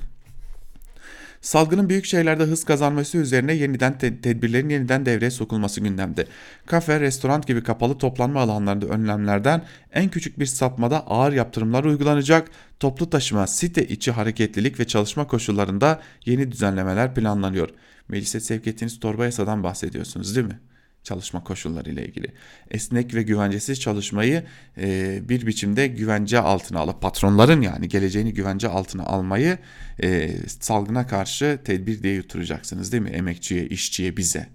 Salgının 1.46 1.88
büyük 1.88 2.04
şehirlerde 2.04 2.44
hız 2.44 2.64
kazanması 2.64 3.18
üzerine 3.18 3.52
yeniden 3.52 3.98
te- 3.98 4.20
tedbirlerin 4.20 4.68
yeniden 4.68 5.06
devreye 5.06 5.30
sokulması 5.30 5.80
gündemde. 5.80 6.26
Kafe, 6.66 7.00
restoran 7.00 7.40
gibi 7.40 7.62
kapalı 7.62 7.98
toplanma 7.98 8.40
alanlarında 8.40 8.86
önlemlerden 8.86 9.62
en 9.92 10.08
küçük 10.08 10.38
bir 10.38 10.46
sapmada 10.46 11.06
ağır 11.06 11.32
yaptırımlar 11.32 11.84
uygulanacak. 11.84 12.50
Toplu 12.80 13.10
taşıma, 13.10 13.46
site 13.46 13.86
içi 13.86 14.10
hareketlilik 14.10 14.80
ve 14.80 14.86
çalışma 14.86 15.26
koşullarında 15.26 16.00
yeni 16.24 16.52
düzenlemeler 16.52 17.14
planlanıyor. 17.14 17.68
Meclise 18.08 18.40
sevk 18.40 18.66
ettiğiniz 18.66 19.00
torba 19.00 19.24
yasadan 19.24 19.62
bahsediyorsunuz 19.62 20.36
değil 20.36 20.46
mi? 20.46 20.60
Çalışma 21.06 21.44
koşulları 21.44 21.90
ile 21.90 22.06
ilgili. 22.06 22.26
Esnek 22.70 23.14
ve 23.14 23.22
güvencesiz 23.22 23.80
çalışmayı 23.80 24.44
e, 24.78 25.18
bir 25.28 25.46
biçimde 25.46 25.86
güvence 25.86 26.38
altına 26.38 26.78
alıp 26.80 27.02
patronların 27.02 27.60
yani 27.60 27.88
geleceğini 27.88 28.34
güvence 28.34 28.68
altına 28.68 29.02
almayı 29.02 29.58
e, 30.02 30.30
salgına 30.60 31.06
karşı 31.06 31.58
tedbir 31.64 32.02
diye 32.02 32.14
yuturacaksınız 32.14 32.92
değil 32.92 33.02
mi? 33.02 33.10
Emekçiye, 33.10 33.66
işçiye, 33.66 34.16
bize. 34.16 34.48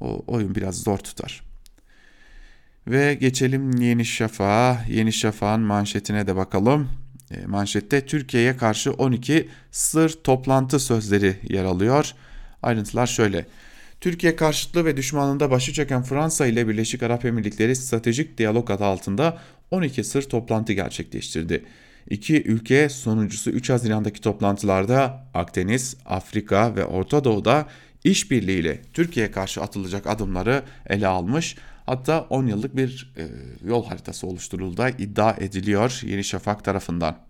O 0.00 0.24
oyun 0.26 0.54
biraz 0.54 0.82
zor 0.82 0.98
tutar. 0.98 1.42
Ve 2.86 3.14
geçelim 3.14 3.70
Yeni 3.76 4.04
Şafak'a. 4.04 4.84
Yeni 4.88 5.12
Şafak'ın 5.12 5.60
manşetine 5.60 6.26
de 6.26 6.36
bakalım. 6.36 6.88
E, 7.30 7.46
manşette 7.46 8.06
Türkiye'ye 8.06 8.56
karşı 8.56 8.92
12 8.92 9.48
sır 9.70 10.10
toplantı 10.10 10.78
sözleri 10.78 11.36
yer 11.48 11.64
alıyor. 11.64 12.12
Ayrıntılar 12.62 13.06
şöyle. 13.06 13.46
Türkiye 14.00 14.36
karşıtlığı 14.36 14.84
ve 14.84 14.96
düşmanlığında 14.96 15.50
başı 15.50 15.72
çeken 15.72 16.02
Fransa 16.02 16.46
ile 16.46 16.68
Birleşik 16.68 17.02
Arap 17.02 17.24
Emirlikleri 17.24 17.76
stratejik 17.76 18.38
diyalog 18.38 18.70
adı 18.70 18.84
altında 18.84 19.38
12 19.70 20.04
sır 20.04 20.22
toplantı 20.22 20.72
gerçekleştirdi. 20.72 21.64
İki 22.10 22.42
ülke 22.42 22.88
sonuncusu 22.88 23.50
3 23.50 23.70
Haziran'daki 23.70 24.20
toplantılarda 24.20 25.24
Akdeniz, 25.34 25.96
Afrika 26.06 26.76
ve 26.76 26.84
Orta 26.84 27.24
Doğu'da 27.24 27.66
işbirliğiyle 28.04 28.82
Türkiye'ye 28.94 29.32
karşı 29.32 29.60
atılacak 29.62 30.06
adımları 30.06 30.62
ele 30.86 31.06
almış. 31.06 31.56
Hatta 31.86 32.20
10 32.20 32.46
yıllık 32.46 32.76
bir 32.76 33.12
e, 33.16 33.26
yol 33.68 33.86
haritası 33.86 34.26
oluşturulduğu 34.26 34.88
iddia 34.88 35.34
ediliyor 35.38 36.00
Yeni 36.04 36.24
Şafak 36.24 36.64
tarafından. 36.64 37.27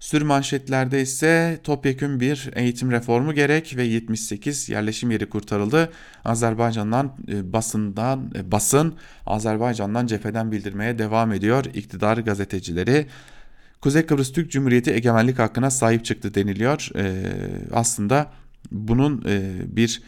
Sür 0.00 0.22
manşetlerde 0.22 1.02
ise 1.02 1.60
topyekün 1.64 2.20
bir 2.20 2.50
eğitim 2.54 2.90
reformu 2.90 3.34
gerek 3.34 3.76
ve 3.76 3.84
78 3.84 4.68
yerleşim 4.68 5.10
yeri 5.10 5.28
kurtarıldı. 5.28 5.92
Azerbaycan'dan 6.24 7.16
e, 7.28 7.52
basından 7.52 8.32
e, 8.34 8.52
basın 8.52 8.94
Azerbaycan'dan 9.26 10.06
cepheden 10.06 10.52
bildirmeye 10.52 10.98
devam 10.98 11.32
ediyor 11.32 11.64
iktidar 11.64 12.18
gazetecileri. 12.18 13.06
Kuzey 13.80 14.06
Kıbrıs 14.06 14.32
Türk 14.32 14.50
Cumhuriyeti 14.50 14.90
egemenlik 14.90 15.38
hakkına 15.38 15.70
sahip 15.70 16.04
çıktı 16.04 16.34
deniliyor. 16.34 16.88
Ee, 16.96 17.22
aslında 17.72 18.32
bunun 18.70 19.24
e, 19.28 19.52
bir 19.76 20.02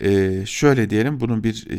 e, 0.00 0.42
şöyle 0.46 0.90
diyelim 0.90 1.20
bunun 1.20 1.44
bir 1.44 1.66
e, 1.70 1.78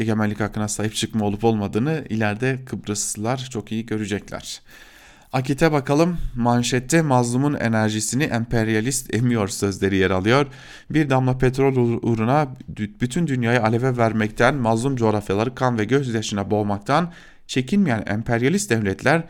egemenlik 0.00 0.40
hakkına 0.40 0.68
sahip 0.68 0.94
çıkma 0.94 1.24
olup 1.24 1.44
olmadığını 1.44 2.04
ileride 2.08 2.58
Kıbrıslılar 2.66 3.48
çok 3.50 3.72
iyi 3.72 3.86
görecekler. 3.86 4.60
Akit'e 5.34 5.72
bakalım. 5.72 6.18
Manşette 6.34 7.02
mazlumun 7.02 7.54
enerjisini 7.54 8.24
emperyalist 8.24 9.14
emiyor 9.14 9.48
sözleri 9.48 9.96
yer 9.96 10.10
alıyor. 10.10 10.46
Bir 10.90 11.10
damla 11.10 11.38
petrol 11.38 11.98
uğruna 12.02 12.48
bütün 13.00 13.26
dünyayı 13.26 13.62
aleve 13.62 13.96
vermekten, 13.96 14.54
mazlum 14.54 14.96
coğrafyaları 14.96 15.54
kan 15.54 15.78
ve 15.78 15.84
gözyaşına 15.84 16.50
boğmaktan 16.50 17.12
çekinmeyen 17.46 18.04
emperyalist 18.06 18.70
devletler 18.70 19.22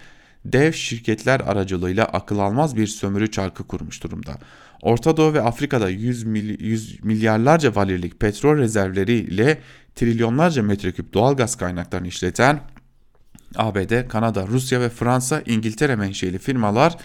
dev 0.44 0.72
şirketler 0.72 1.40
aracılığıyla 1.40 2.04
akıl 2.04 2.38
almaz 2.38 2.76
bir 2.76 2.86
sömürü 2.86 3.30
çarkı 3.30 3.64
kurmuş 3.64 4.02
durumda. 4.04 4.34
Orta 4.82 5.16
Doğu 5.16 5.34
ve 5.34 5.42
Afrika'da 5.42 5.88
100, 5.88 6.24
mily 6.24 6.64
100 6.64 7.04
milyarlarca 7.04 7.74
valirlik 7.74 8.20
petrol 8.20 8.58
rezervleri 8.58 9.14
ile 9.14 9.58
trilyonlarca 9.94 10.62
metreküp 10.62 11.14
doğal 11.14 11.36
gaz 11.36 11.56
kaynaklarını 11.56 12.08
işleten 12.08 12.60
ABD, 13.56 14.08
Kanada, 14.08 14.46
Rusya 14.46 14.80
ve 14.80 14.88
Fransa, 14.88 15.42
İngiltere 15.46 15.96
menşeli 15.96 16.38
firmalar 16.38 16.96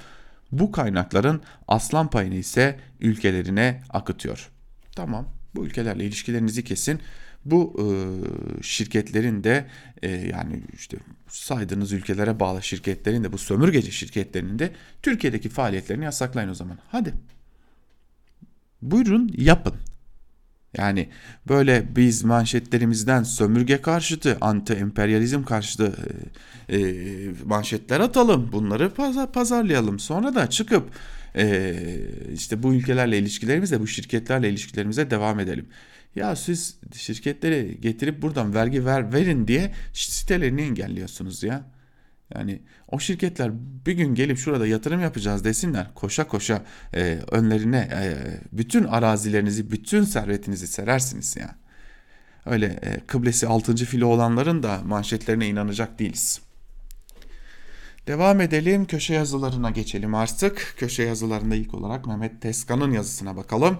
bu 0.52 0.72
kaynakların 0.72 1.42
aslan 1.68 2.10
payını 2.10 2.36
ise 2.36 2.80
ülkelerine 3.00 3.82
akıtıyor. 3.90 4.50
Tamam 4.96 5.28
bu 5.56 5.66
ülkelerle 5.66 6.06
ilişkilerinizi 6.06 6.64
kesin. 6.64 7.00
Bu 7.46 7.76
e, 7.80 7.86
şirketlerin 8.64 9.44
de 9.44 9.66
e, 10.02 10.10
yani 10.10 10.62
işte 10.74 10.98
saydığınız 11.28 11.92
ülkelere 11.92 12.40
bağlı 12.40 12.64
şirketlerin 12.64 13.24
de 13.24 13.32
bu 13.32 13.38
sömürgeci 13.38 13.92
şirketlerinin 13.92 14.60
de 14.60 14.72
Türkiye'deki 15.02 15.50
faaliyetlerini 15.50 16.06
yasaklayın 16.06 16.50
o 16.50 16.54
zaman. 16.54 16.78
Hadi. 16.92 17.14
Buyurun 18.82 19.32
yapın. 19.38 19.74
Yani 20.78 21.10
böyle 21.48 21.86
biz 21.96 22.24
manşetlerimizden 22.24 23.24
sömürge 23.24 23.82
karşıtı, 23.82 24.38
anti 24.42 24.74
emperyalizm 24.74 25.44
karşıtı 25.44 25.94
e, 26.70 26.78
e, 26.78 26.82
manşetler 27.46 28.00
atalım. 28.00 28.52
Bunları 28.52 28.94
pazar, 28.94 29.32
pazarlayalım. 29.32 30.00
Sonra 30.00 30.36
da 30.36 30.50
çıkıp 30.50 30.90
e, 31.36 31.76
işte 32.34 32.64
bu 32.64 32.74
ülkelerle 32.74 33.18
ilişkilerimize, 33.18 33.80
bu 33.80 33.88
şirketlerle 33.88 34.50
ilişkilerimize 34.50 35.12
devam 35.12 35.40
edelim. 35.40 35.66
Ya 36.16 36.36
siz 36.36 36.78
şirketleri 36.96 37.78
getirip 37.82 38.22
buradan 38.22 38.54
vergi 38.54 38.86
ver 38.86 39.14
verin 39.14 39.48
diye 39.48 39.74
sitelerini 39.94 40.62
engelliyorsunuz 40.62 41.44
ya. 41.44 41.66
Yani 42.36 42.62
o 42.88 43.00
şirketler 43.00 43.52
bir 43.86 43.94
gün 43.94 44.16
gelip 44.16 44.38
şurada 44.38 44.68
yatırım 44.68 45.02
yapacağız 45.02 45.44
desinler 45.44 45.94
koşa 45.94 46.28
koşa 46.28 46.62
e, 46.94 47.20
önlerine 47.32 47.90
e, 47.94 48.18
bütün 48.52 48.84
arazilerinizi 48.84 49.72
bütün 49.72 50.04
servetinizi 50.04 50.68
serersiniz 50.68 51.38
ya. 51.38 51.56
Öyle 52.46 52.66
e, 52.66 53.00
kıblesi 53.08 53.48
6. 53.48 53.76
filo 53.76 54.08
olanların 54.08 54.64
da 54.64 54.82
manşetlerine 54.86 55.48
inanacak 55.48 56.00
değiliz. 56.00 56.42
Devam 58.08 58.42
edelim 58.42 58.86
köşe 58.86 59.14
yazılarına 59.14 59.70
geçelim 59.70 60.16
artık. 60.16 60.74
Köşe 60.78 61.04
yazılarında 61.04 61.56
ilk 61.56 61.74
olarak 61.74 62.08
Mehmet 62.08 62.42
Teskan'ın 62.42 62.92
yazısına 62.92 63.36
bakalım. 63.36 63.78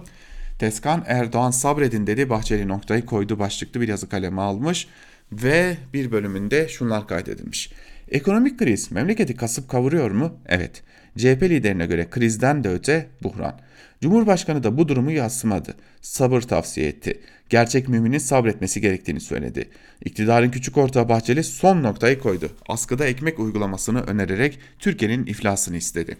Teskan 0.58 1.04
Erdoğan 1.06 1.50
sabredin 1.50 2.06
dedi 2.06 2.30
Bahçeli 2.30 2.68
noktayı 2.68 3.06
koydu 3.06 3.38
başlıklı 3.38 3.80
bir 3.80 3.88
yazı 3.88 4.08
kalemi 4.08 4.40
almış 4.40 4.88
ve 5.32 5.76
bir 5.92 6.10
bölümünde 6.10 6.68
şunlar 6.68 7.08
kaydedilmiş. 7.08 7.72
Ekonomik 8.10 8.58
kriz 8.58 8.90
memleketi 8.90 9.36
kasıp 9.36 9.68
kavuruyor 9.68 10.10
mu? 10.10 10.38
Evet. 10.46 10.82
CHP 11.18 11.42
liderine 11.42 11.86
göre 11.86 12.10
krizden 12.10 12.64
de 12.64 12.68
öte 12.68 13.06
buhran. 13.22 13.60
Cumhurbaşkanı 14.00 14.62
da 14.62 14.78
bu 14.78 14.88
durumu 14.88 15.10
yansımadı. 15.10 15.74
Sabır 16.02 16.40
tavsiye 16.40 16.88
etti. 16.88 17.20
Gerçek 17.48 17.88
müminin 17.88 18.18
sabretmesi 18.18 18.80
gerektiğini 18.80 19.20
söyledi. 19.20 19.68
İktidarın 20.04 20.50
küçük 20.50 20.76
ortağı 20.76 21.08
Bahçeli 21.08 21.44
son 21.44 21.82
noktayı 21.82 22.18
koydu. 22.18 22.50
Askıda 22.68 23.06
ekmek 23.06 23.38
uygulamasını 23.38 24.00
önererek 24.00 24.58
Türkiye'nin 24.78 25.26
iflasını 25.26 25.76
istedi. 25.76 26.16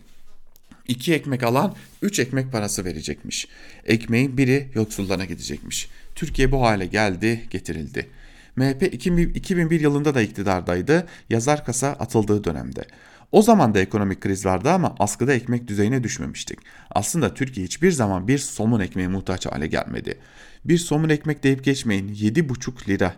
İki 0.89 1.15
ekmek 1.15 1.43
alan 1.43 1.75
üç 2.03 2.19
ekmek 2.19 2.53
parası 2.53 2.85
verecekmiş. 2.85 3.49
Ekmeğin 3.87 4.37
biri 4.37 4.69
yoksullarına 4.75 5.25
gidecekmiş. 5.25 5.89
Türkiye 6.15 6.53
bu 6.53 6.63
hale 6.63 6.87
geldi, 6.87 7.41
getirildi. 7.51 8.07
MHP 8.57 8.83
2001 8.83 9.81
yılında 9.81 10.15
da 10.15 10.23
iktidardaydı, 10.23 11.07
yazar 11.31 11.65
kasa 11.65 11.89
atıldığı 11.89 12.45
dönemde. 12.45 12.85
O 13.33 13.43
zaman 13.43 13.75
da 13.75 13.81
ekonomik 13.81 14.21
kriz 14.21 14.47
vardı 14.47 14.71
ama 14.71 14.95
askıda 14.99 15.33
ekmek 15.33 15.69
düzeyine 15.69 16.05
düşmemiştik. 16.05 16.59
Aslında 16.91 17.35
Türkiye 17.35 17.67
hiçbir 17.67 17.91
zaman 17.91 18.29
bir 18.29 18.39
somun 18.39 18.81
ekmeğe 18.81 19.09
muhtaç 19.09 19.47
hale 19.47 19.67
gelmedi. 19.67 20.19
Bir 20.65 20.79
somun 20.79 21.09
ekmek 21.09 21.43
deyip 21.43 21.65
geçmeyin 21.65 22.09
7,5 22.09 22.89
lira. 22.89 23.15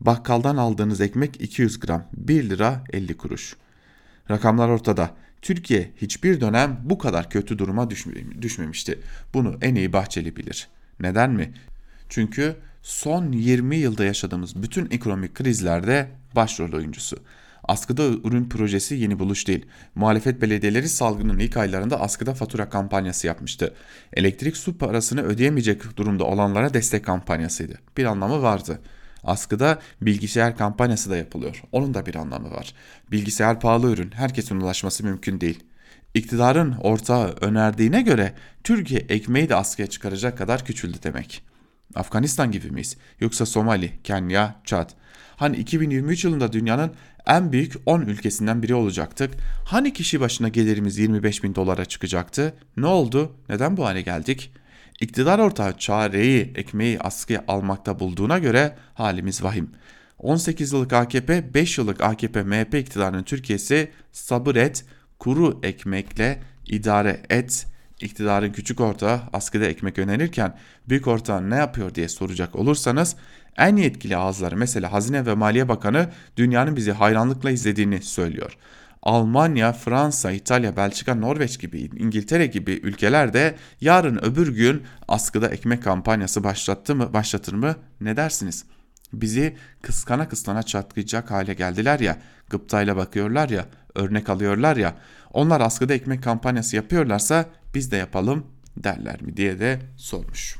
Bakkaldan 0.00 0.56
aldığınız 0.56 1.00
ekmek 1.00 1.40
200 1.40 1.80
gram 1.80 2.04
1 2.12 2.50
lira 2.50 2.84
50 2.92 3.16
kuruş. 3.16 3.56
Rakamlar 4.30 4.68
ortada. 4.68 5.10
Türkiye 5.42 5.92
hiçbir 5.96 6.40
dönem 6.40 6.80
bu 6.84 6.98
kadar 6.98 7.30
kötü 7.30 7.58
duruma 7.58 7.90
düşmemişti. 8.42 8.98
Bunu 9.34 9.58
en 9.62 9.74
iyi 9.74 9.92
Bahçeli 9.92 10.36
bilir. 10.36 10.68
Neden 11.00 11.30
mi? 11.30 11.52
Çünkü 12.08 12.56
son 12.86 13.32
20 13.32 13.76
yılda 13.76 14.04
yaşadığımız 14.04 14.62
bütün 14.62 14.88
ekonomik 14.90 15.34
krizlerde 15.34 16.08
başrol 16.36 16.72
oyuncusu. 16.72 17.16
Askıda 17.64 18.02
ürün 18.02 18.48
projesi 18.48 18.94
yeni 18.94 19.18
buluş 19.18 19.46
değil. 19.48 19.66
Muhalefet 19.94 20.42
belediyeleri 20.42 20.88
salgının 20.88 21.38
ilk 21.38 21.56
aylarında 21.56 22.00
askıda 22.00 22.34
fatura 22.34 22.68
kampanyası 22.68 23.26
yapmıştı. 23.26 23.74
Elektrik 24.12 24.56
su 24.56 24.78
parasını 24.78 25.22
ödeyemeyecek 25.22 25.96
durumda 25.96 26.24
olanlara 26.24 26.74
destek 26.74 27.04
kampanyasıydı. 27.04 27.78
Bir 27.96 28.04
anlamı 28.04 28.42
vardı. 28.42 28.80
Askıda 29.24 29.78
bilgisayar 30.02 30.56
kampanyası 30.56 31.10
da 31.10 31.16
yapılıyor. 31.16 31.62
Onun 31.72 31.94
da 31.94 32.06
bir 32.06 32.14
anlamı 32.14 32.50
var. 32.50 32.74
Bilgisayar 33.12 33.60
pahalı 33.60 33.92
ürün, 33.92 34.10
herkesin 34.10 34.60
ulaşması 34.60 35.04
mümkün 35.04 35.40
değil. 35.40 35.64
İktidarın 36.14 36.72
ortağı 36.72 37.28
önerdiğine 37.40 38.02
göre 38.02 38.32
Türkiye 38.64 39.00
ekmeği 39.00 39.48
de 39.48 39.54
askıya 39.54 39.88
çıkaracak 39.88 40.38
kadar 40.38 40.64
küçüldü 40.64 40.98
demek. 41.02 41.55
Afganistan 41.94 42.50
gibi 42.50 42.70
miyiz? 42.70 42.96
Yoksa 43.20 43.46
Somali, 43.46 44.02
Kenya, 44.04 44.60
Çad? 44.64 44.90
Hani 45.36 45.56
2023 45.56 46.24
yılında 46.24 46.52
dünyanın 46.52 46.92
en 47.26 47.52
büyük 47.52 47.74
10 47.86 48.00
ülkesinden 48.00 48.62
biri 48.62 48.74
olacaktık. 48.74 49.34
Hani 49.64 49.92
kişi 49.92 50.20
başına 50.20 50.48
gelirimiz 50.48 50.98
25 50.98 51.44
bin 51.44 51.54
dolara 51.54 51.84
çıkacaktı? 51.84 52.54
Ne 52.76 52.86
oldu? 52.86 53.36
Neden 53.48 53.76
bu 53.76 53.84
hale 53.86 54.02
geldik? 54.02 54.52
İktidar 55.00 55.38
ortağı 55.38 55.78
çareyi, 55.78 56.52
ekmeği 56.54 57.00
askıya 57.00 57.44
almakta 57.48 57.98
bulduğuna 57.98 58.38
göre 58.38 58.76
halimiz 58.94 59.42
vahim. 59.42 59.70
18 60.18 60.72
yıllık 60.72 60.92
AKP, 60.92 61.54
5 61.54 61.78
yıllık 61.78 62.00
AKP 62.00 62.42
MHP 62.42 62.74
iktidarının 62.74 63.22
Türkiye'si 63.22 63.90
sabır 64.12 64.56
et, 64.56 64.84
kuru 65.18 65.60
ekmekle 65.62 66.42
idare 66.66 67.20
et 67.30 67.66
iktidarın 68.00 68.52
küçük 68.52 68.80
ortağı 68.80 69.20
askıda 69.32 69.64
ekmek 69.64 69.98
önerirken 69.98 70.58
büyük 70.88 71.06
ortağı 71.06 71.50
ne 71.50 71.56
yapıyor 71.56 71.94
diye 71.94 72.08
soracak 72.08 72.56
olursanız 72.56 73.16
en 73.56 73.76
yetkili 73.76 74.16
ağızları 74.16 74.56
mesela 74.56 74.92
Hazine 74.92 75.26
ve 75.26 75.34
Maliye 75.34 75.68
Bakanı 75.68 76.10
dünyanın 76.36 76.76
bizi 76.76 76.92
hayranlıkla 76.92 77.50
izlediğini 77.50 78.02
söylüyor. 78.02 78.56
Almanya, 79.02 79.72
Fransa, 79.72 80.30
İtalya, 80.30 80.76
Belçika, 80.76 81.14
Norveç 81.14 81.60
gibi, 81.60 81.80
İngiltere 81.80 82.46
gibi 82.46 82.72
ülkeler 82.72 83.32
de 83.32 83.56
yarın 83.80 84.24
öbür 84.24 84.54
gün 84.54 84.82
askıda 85.08 85.48
ekmek 85.48 85.82
kampanyası 85.82 86.44
başlattı 86.44 86.94
mı, 86.94 87.12
başlatır 87.12 87.52
mı 87.52 87.76
ne 88.00 88.16
dersiniz? 88.16 88.64
Bizi 89.12 89.56
kıskana 89.82 90.28
kıskana 90.28 90.62
çatlayacak 90.62 91.30
hale 91.30 91.54
geldiler 91.54 92.00
ya, 92.00 92.18
gıptayla 92.50 92.96
bakıyorlar 92.96 93.48
ya, 93.48 93.66
örnek 93.94 94.28
alıyorlar 94.28 94.76
ya, 94.76 94.94
onlar 95.32 95.60
askıda 95.60 95.94
ekmek 95.94 96.22
kampanyası 96.22 96.76
yapıyorlarsa 96.76 97.46
biz 97.76 97.90
de 97.90 97.96
yapalım 97.96 98.46
derler 98.76 99.22
mi 99.22 99.36
diye 99.36 99.58
de 99.58 99.80
sormuş. 99.96 100.56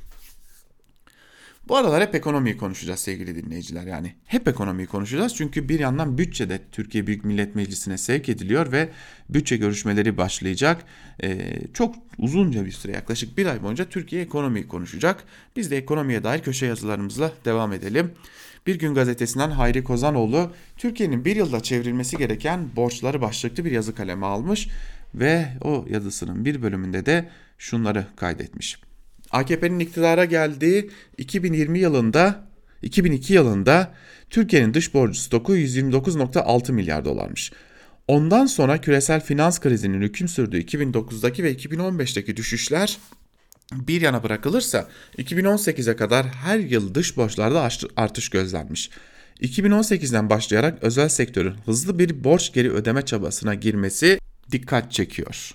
Bu 1.68 1.76
aralar 1.76 2.02
hep 2.02 2.14
ekonomiyi 2.14 2.56
konuşacağız 2.56 3.00
sevgili 3.00 3.44
dinleyiciler. 3.44 3.86
Yani 3.86 4.14
hep 4.24 4.48
ekonomiyi 4.48 4.86
konuşacağız 4.86 5.34
çünkü 5.34 5.68
bir 5.68 5.80
yandan 5.80 6.18
bütçe 6.18 6.48
de 6.48 6.60
Türkiye 6.72 7.06
Büyük 7.06 7.24
Millet 7.24 7.54
Meclisi'ne 7.54 7.98
sevk 7.98 8.28
ediliyor 8.28 8.72
ve 8.72 8.88
bütçe 9.28 9.56
görüşmeleri 9.56 10.16
başlayacak. 10.16 10.84
Ee, 11.22 11.58
çok 11.74 11.94
uzunca 12.18 12.64
bir 12.64 12.72
süre 12.72 12.92
yaklaşık 12.92 13.38
bir 13.38 13.46
ay 13.46 13.62
boyunca 13.62 13.84
Türkiye 13.84 14.22
ekonomiyi 14.22 14.68
konuşacak. 14.68 15.24
Biz 15.56 15.70
de 15.70 15.76
ekonomiye 15.76 16.24
dair 16.24 16.42
köşe 16.42 16.66
yazılarımızla 16.66 17.32
devam 17.44 17.72
edelim. 17.72 18.12
Bir 18.66 18.78
Gün 18.78 18.94
Gazetesi'nden 18.94 19.50
Hayri 19.50 19.84
Kozanoğlu 19.84 20.52
Türkiye'nin 20.76 21.24
bir 21.24 21.36
yılda 21.36 21.60
çevrilmesi 21.60 22.16
gereken 22.16 22.76
borçları 22.76 23.20
başlıklı 23.20 23.64
bir 23.64 23.70
yazı 23.70 23.94
kaleme 23.94 24.26
almış 24.26 24.68
ve 25.14 25.48
o 25.60 25.86
yazısının 25.90 26.44
bir 26.44 26.62
bölümünde 26.62 27.06
de 27.06 27.28
şunları 27.58 28.06
kaydetmiş. 28.16 28.78
AKP'nin 29.30 29.78
iktidara 29.78 30.24
geldiği 30.24 30.90
2020 31.18 31.78
yılında 31.78 32.46
2002 32.82 33.34
yılında 33.34 33.94
Türkiye'nin 34.30 34.74
dış 34.74 34.94
borcu 34.94 35.20
stoku 35.20 35.56
129.6 35.56 36.72
milyar 36.72 37.04
dolarmış. 37.04 37.52
Ondan 38.08 38.46
sonra 38.46 38.80
küresel 38.80 39.20
finans 39.20 39.60
krizinin 39.60 40.02
hüküm 40.02 40.28
sürdüğü 40.28 40.60
2009'daki 40.60 41.42
ve 41.42 41.52
2015'teki 41.54 42.36
düşüşler 42.36 42.98
bir 43.72 44.00
yana 44.00 44.22
bırakılırsa 44.22 44.88
2018'e 45.18 45.96
kadar 45.96 46.26
her 46.26 46.58
yıl 46.58 46.94
dış 46.94 47.16
borçlarda 47.16 47.68
artış 47.96 48.28
gözlenmiş. 48.28 48.90
2018'den 49.40 50.30
başlayarak 50.30 50.82
özel 50.82 51.08
sektörün 51.08 51.54
hızlı 51.64 51.98
bir 51.98 52.24
borç 52.24 52.52
geri 52.52 52.72
ödeme 52.72 53.02
çabasına 53.02 53.54
girmesi 53.54 54.18
dikkat 54.52 54.92
çekiyor. 54.92 55.54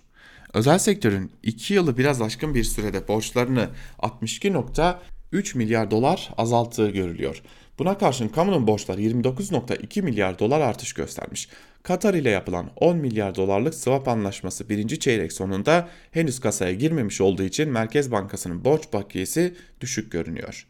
Özel 0.53 0.79
sektörün 0.79 1.31
2 1.43 1.73
yılı 1.73 1.97
biraz 1.97 2.21
aşkın 2.21 2.55
bir 2.55 2.63
sürede 2.63 3.07
borçlarını 3.07 3.69
62.3 3.99 5.57
milyar 5.57 5.91
dolar 5.91 6.29
azalttığı 6.37 6.89
görülüyor. 6.89 7.41
Buna 7.79 7.97
karşın 7.97 8.27
kamunun 8.27 8.67
borçları 8.67 9.01
29.2 9.01 10.01
milyar 10.01 10.39
dolar 10.39 10.61
artış 10.61 10.93
göstermiş. 10.93 11.49
Katar 11.83 12.13
ile 12.13 12.29
yapılan 12.29 12.69
10 12.75 12.97
milyar 12.97 13.35
dolarlık 13.35 13.75
swap 13.75 14.07
anlaşması 14.07 14.69
birinci 14.69 14.99
çeyrek 14.99 15.33
sonunda 15.33 15.89
henüz 16.11 16.39
kasaya 16.39 16.73
girmemiş 16.73 17.21
olduğu 17.21 17.43
için 17.43 17.69
Merkez 17.69 18.11
Bankası'nın 18.11 18.65
borç 18.65 18.93
bakiyesi 18.93 19.55
düşük 19.81 20.11
görünüyor. 20.11 20.67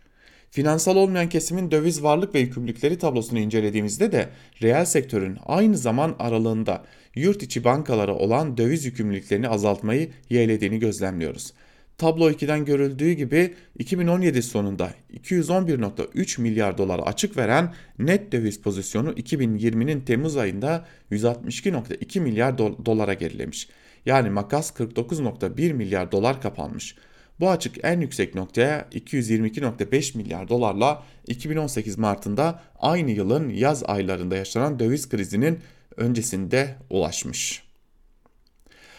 Finansal 0.52 0.96
olmayan 0.96 1.30
kesimin 1.30 1.72
döviz 1.72 2.04
varlık 2.04 2.36
ve 2.36 2.40
yükümlülükleri 2.40 2.98
tablosunu 2.98 3.40
incelediğimizde 3.40 4.12
de 4.12 4.30
reel 4.62 4.86
sektörün 4.86 5.38
aynı 5.46 5.78
zaman 5.78 6.16
aralığında 6.20 6.86
yurt 7.16 7.44
içi 7.44 7.64
bankalara 7.64 8.16
olan 8.16 8.58
döviz 8.58 8.86
yükümlülüklerini 8.86 9.48
azaltmayı 9.48 10.12
yeğlediğini 10.30 10.80
gözlemliyoruz. 10.80 11.54
Tablo 11.98 12.32
2'den 12.32 12.66
görüldüğü 12.66 13.12
gibi 13.12 13.54
2017 13.80 14.44
sonunda 14.44 14.94
211.3 15.14 16.42
milyar 16.42 16.78
dolar 16.78 17.00
açık 17.00 17.38
veren 17.38 17.74
net 18.00 18.32
döviz 18.32 18.62
pozisyonu 18.62 19.12
2020'nin 19.12 20.02
Temmuz 20.02 20.38
ayında 20.38 20.86
162.2 21.12 22.20
milyar 22.20 22.58
dolara 22.58 23.14
gerilemiş. 23.14 23.70
Yani 24.06 24.30
makas 24.30 24.72
49.1 24.72 25.74
milyar 25.74 26.12
dolar 26.12 26.42
kapanmış. 26.42 26.96
Bu 27.42 27.50
açık 27.50 27.76
en 27.84 28.02
yüksek 28.02 28.36
noktaya 28.36 28.88
222.5 28.92 30.18
milyar 30.18 30.50
dolarla 30.50 31.04
2018 31.28 31.98
Mart'ında 31.98 32.62
aynı 32.80 33.12
yılın 33.12 33.50
yaz 33.50 33.84
aylarında 33.84 34.36
yaşanan 34.36 34.80
döviz 34.80 35.10
krizinin 35.10 35.60
öncesinde 35.98 36.76
ulaşmış. 36.90 37.64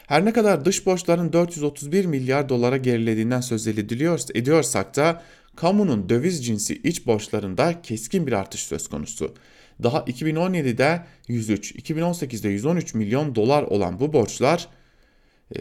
Her 0.07 0.25
ne 0.25 0.33
kadar 0.33 0.65
dış 0.65 0.87
borçların 0.87 1.33
431 1.33 2.05
milyar 2.05 2.49
dolara 2.49 2.77
gerilediğinden 2.77 3.41
söz 3.41 3.67
ediyorsak 4.35 4.97
da 4.97 5.23
kamunun 5.57 6.09
döviz 6.09 6.47
cinsi 6.47 6.75
iç 6.75 7.07
borçlarında 7.07 7.83
keskin 7.83 8.27
bir 8.27 8.33
artış 8.33 8.61
söz 8.61 8.89
konusu. 8.89 9.35
Daha 9.83 9.99
2017'de 9.99 11.03
103, 11.29 11.73
2018'de 11.73 12.49
113 12.49 12.95
milyon 12.95 13.35
dolar 13.35 13.63
olan 13.63 14.01
bu 14.01 14.13
borçlar 14.13 14.69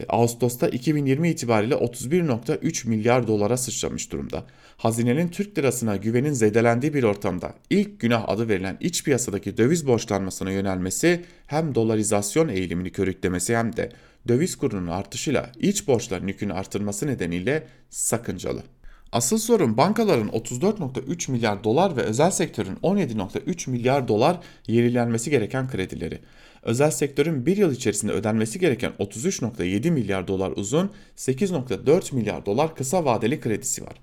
Ağustos'ta 0.09 0.67
2020 0.69 1.29
itibariyle 1.29 1.75
31.3 1.75 2.87
milyar 2.87 3.27
dolara 3.27 3.57
sıçramış 3.57 4.11
durumda. 4.11 4.43
Hazinenin 4.77 5.27
Türk 5.27 5.57
lirasına 5.57 5.95
güvenin 5.95 6.33
zedelendiği 6.33 6.93
bir 6.93 7.03
ortamda 7.03 7.53
ilk 7.69 7.99
günah 7.99 8.29
adı 8.29 8.49
verilen 8.49 8.77
iç 8.79 9.03
piyasadaki 9.03 9.57
döviz 9.57 9.87
borçlanmasına 9.87 10.51
yönelmesi 10.51 11.25
hem 11.47 11.75
dolarizasyon 11.75 12.47
eğilimini 12.47 12.91
körüklemesi 12.91 13.57
hem 13.57 13.75
de 13.75 13.91
döviz 14.27 14.55
kurunun 14.55 14.87
artışıyla 14.87 15.51
iç 15.59 15.87
borçların 15.87 16.27
yükünü 16.27 16.53
artırması 16.53 17.07
nedeniyle 17.07 17.67
sakıncalı. 17.89 18.63
Asıl 19.11 19.37
sorun 19.37 19.77
bankaların 19.77 20.27
34.3 20.27 21.31
milyar 21.31 21.63
dolar 21.63 21.97
ve 21.97 22.01
özel 22.01 22.31
sektörün 22.31 22.75
17.3 22.75 23.69
milyar 23.69 24.07
dolar 24.07 24.39
yenilenmesi 24.67 25.29
gereken 25.29 25.69
kredileri. 25.69 26.19
Özel 26.64 26.91
sektörün 26.91 27.45
bir 27.45 27.57
yıl 27.57 27.72
içerisinde 27.72 28.12
ödenmesi 28.12 28.59
gereken 28.59 28.91
33.7 28.99 29.91
milyar 29.91 30.28
dolar 30.28 30.51
uzun, 30.55 30.91
8.4 31.18 32.16
milyar 32.16 32.45
dolar 32.45 32.76
kısa 32.76 33.05
vadeli 33.05 33.39
kredisi 33.39 33.84
var. 33.84 33.93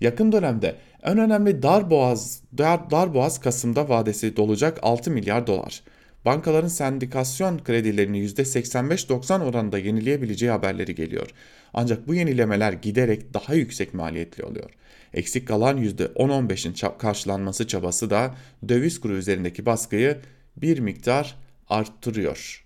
Yakın 0.00 0.32
dönemde 0.32 0.76
en 1.02 1.18
önemli 1.18 1.62
dar 1.62 1.90
boğaz, 1.90 2.40
dar, 2.58 2.90
dar 2.90 3.14
boğaz 3.14 3.40
Kasım'da 3.40 3.88
vadesi 3.88 4.36
dolacak 4.36 4.78
6 4.82 5.10
milyar 5.10 5.46
dolar 5.46 5.82
bankaların 6.24 6.68
sendikasyon 6.68 7.58
kredilerini 7.58 8.18
%85-90 8.26 9.44
oranında 9.44 9.78
yenileyebileceği 9.78 10.50
haberleri 10.50 10.94
geliyor. 10.94 11.30
Ancak 11.74 12.08
bu 12.08 12.14
yenilemeler 12.14 12.72
giderek 12.72 13.34
daha 13.34 13.54
yüksek 13.54 13.94
maliyetli 13.94 14.44
oluyor. 14.44 14.70
Eksik 15.14 15.48
kalan 15.48 15.78
%10-15'in 15.78 16.98
karşılanması 16.98 17.66
çabası 17.66 18.10
da 18.10 18.34
döviz 18.68 19.00
kuru 19.00 19.12
üzerindeki 19.12 19.66
baskıyı 19.66 20.18
bir 20.56 20.78
miktar 20.78 21.36
arttırıyor. 21.68 22.64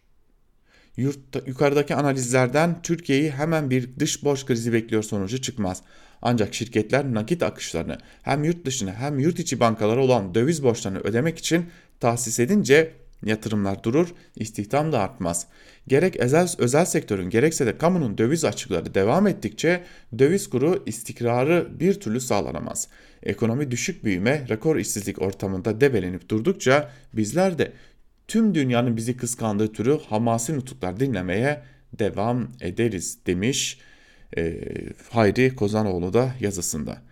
Yurtta, 0.97 1.41
yukarıdaki 1.47 1.95
analizlerden 1.95 2.83
Türkiye'yi 2.83 3.31
hemen 3.31 3.71
bir 3.71 3.99
dış 3.99 4.25
borç 4.25 4.47
krizi 4.47 4.73
bekliyor 4.73 5.03
sonucu 5.03 5.43
çıkmaz. 5.43 5.83
Ancak 6.23 6.55
şirketler 6.55 7.15
nakit 7.15 7.43
akışlarını 7.43 7.99
hem 8.23 8.45
yurt 8.45 8.65
dışına 8.65 8.95
hem 8.95 9.19
yurt 9.19 9.39
içi 9.39 9.61
bankalara 9.61 10.01
olan 10.01 10.35
döviz 10.35 10.63
borçlarını 10.63 10.99
ödemek 10.99 11.39
için 11.39 11.67
tahsis 12.01 12.41
edince 12.41 12.95
Yatırımlar 13.25 13.85
durur, 13.85 14.09
istihdam 14.37 14.93
da 14.93 15.01
artmaz. 15.01 15.47
Gerek 15.89 16.17
özel, 16.17 16.49
özel 16.59 16.85
sektörün 16.85 17.31
gerekse 17.31 17.67
de 17.67 17.79
kamunun 17.79 18.19
döviz 18.19 18.45
açıkları 18.45 18.95
devam 18.95 19.27
ettikçe 19.27 19.85
döviz 20.19 20.51
kuru 20.51 20.83
istikrarı 20.87 21.69
bir 21.81 22.01
türlü 22.01 22.21
sağlanamaz. 22.21 22.89
Ekonomi 23.23 23.71
düşük 23.71 24.05
büyüme, 24.05 24.47
rekor 24.49 24.77
işsizlik 24.77 25.23
ortamında 25.23 25.81
debelenip 25.81 26.29
durdukça 26.29 26.91
bizler 27.13 27.59
de 27.59 27.73
tüm 28.29 28.55
dünyanın 28.55 28.97
bizi 28.97 29.17
kıskandığı 29.17 29.73
türü 29.73 29.99
hamasi 30.09 30.57
nutuklar 30.57 31.01
dinlemeye 31.01 31.63
devam 31.99 32.49
ederiz 32.61 33.19
demiş 33.27 33.79
e, 34.37 34.61
Hayri 35.11 35.57
Kozanoğlu 35.57 36.13
da 36.13 36.35
yazısında. 36.41 37.03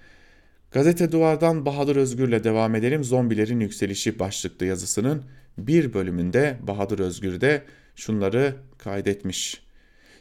Gazete 0.71 1.13
Duvar'dan 1.13 1.67
Bahadır 1.67 1.97
Özgür'le 1.97 2.45
devam 2.45 2.75
edelim. 2.75 3.05
Zombilerin 3.05 3.61
yükselişi 3.61 4.19
başlıklı 4.19 4.67
yazısının 4.67 5.23
bir 5.59 5.95
bölümünde 5.95 6.59
Bahadır 6.63 6.99
Özgür 6.99 7.41
de 7.41 7.63
şunları 7.97 8.55
kaydetmiş. 8.79 9.66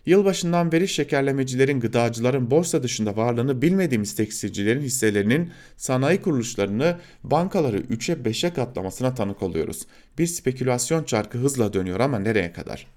Yılbaşından 0.06 0.72
beri 0.72 0.88
şekerlemecilerin, 0.88 1.80
gıdacıların 1.80 2.52
borsa 2.52 2.84
dışında 2.84 3.18
varlığını 3.18 3.62
bilmediğimiz 3.62 4.16
tekstilcilerin 4.16 4.82
hisselerinin 4.82 5.52
sanayi 5.78 6.22
kuruluşlarını 6.22 6.98
bankaları 7.24 7.78
3'e 7.78 8.16
5'e 8.16 8.54
katlamasına 8.54 9.16
tanık 9.16 9.44
oluyoruz. 9.44 9.82
Bir 10.18 10.28
spekülasyon 10.28 11.04
çarkı 11.04 11.38
hızla 11.38 11.74
dönüyor 11.74 12.00
ama 12.00 12.20
nereye 12.20 12.54
kadar? 12.54 12.88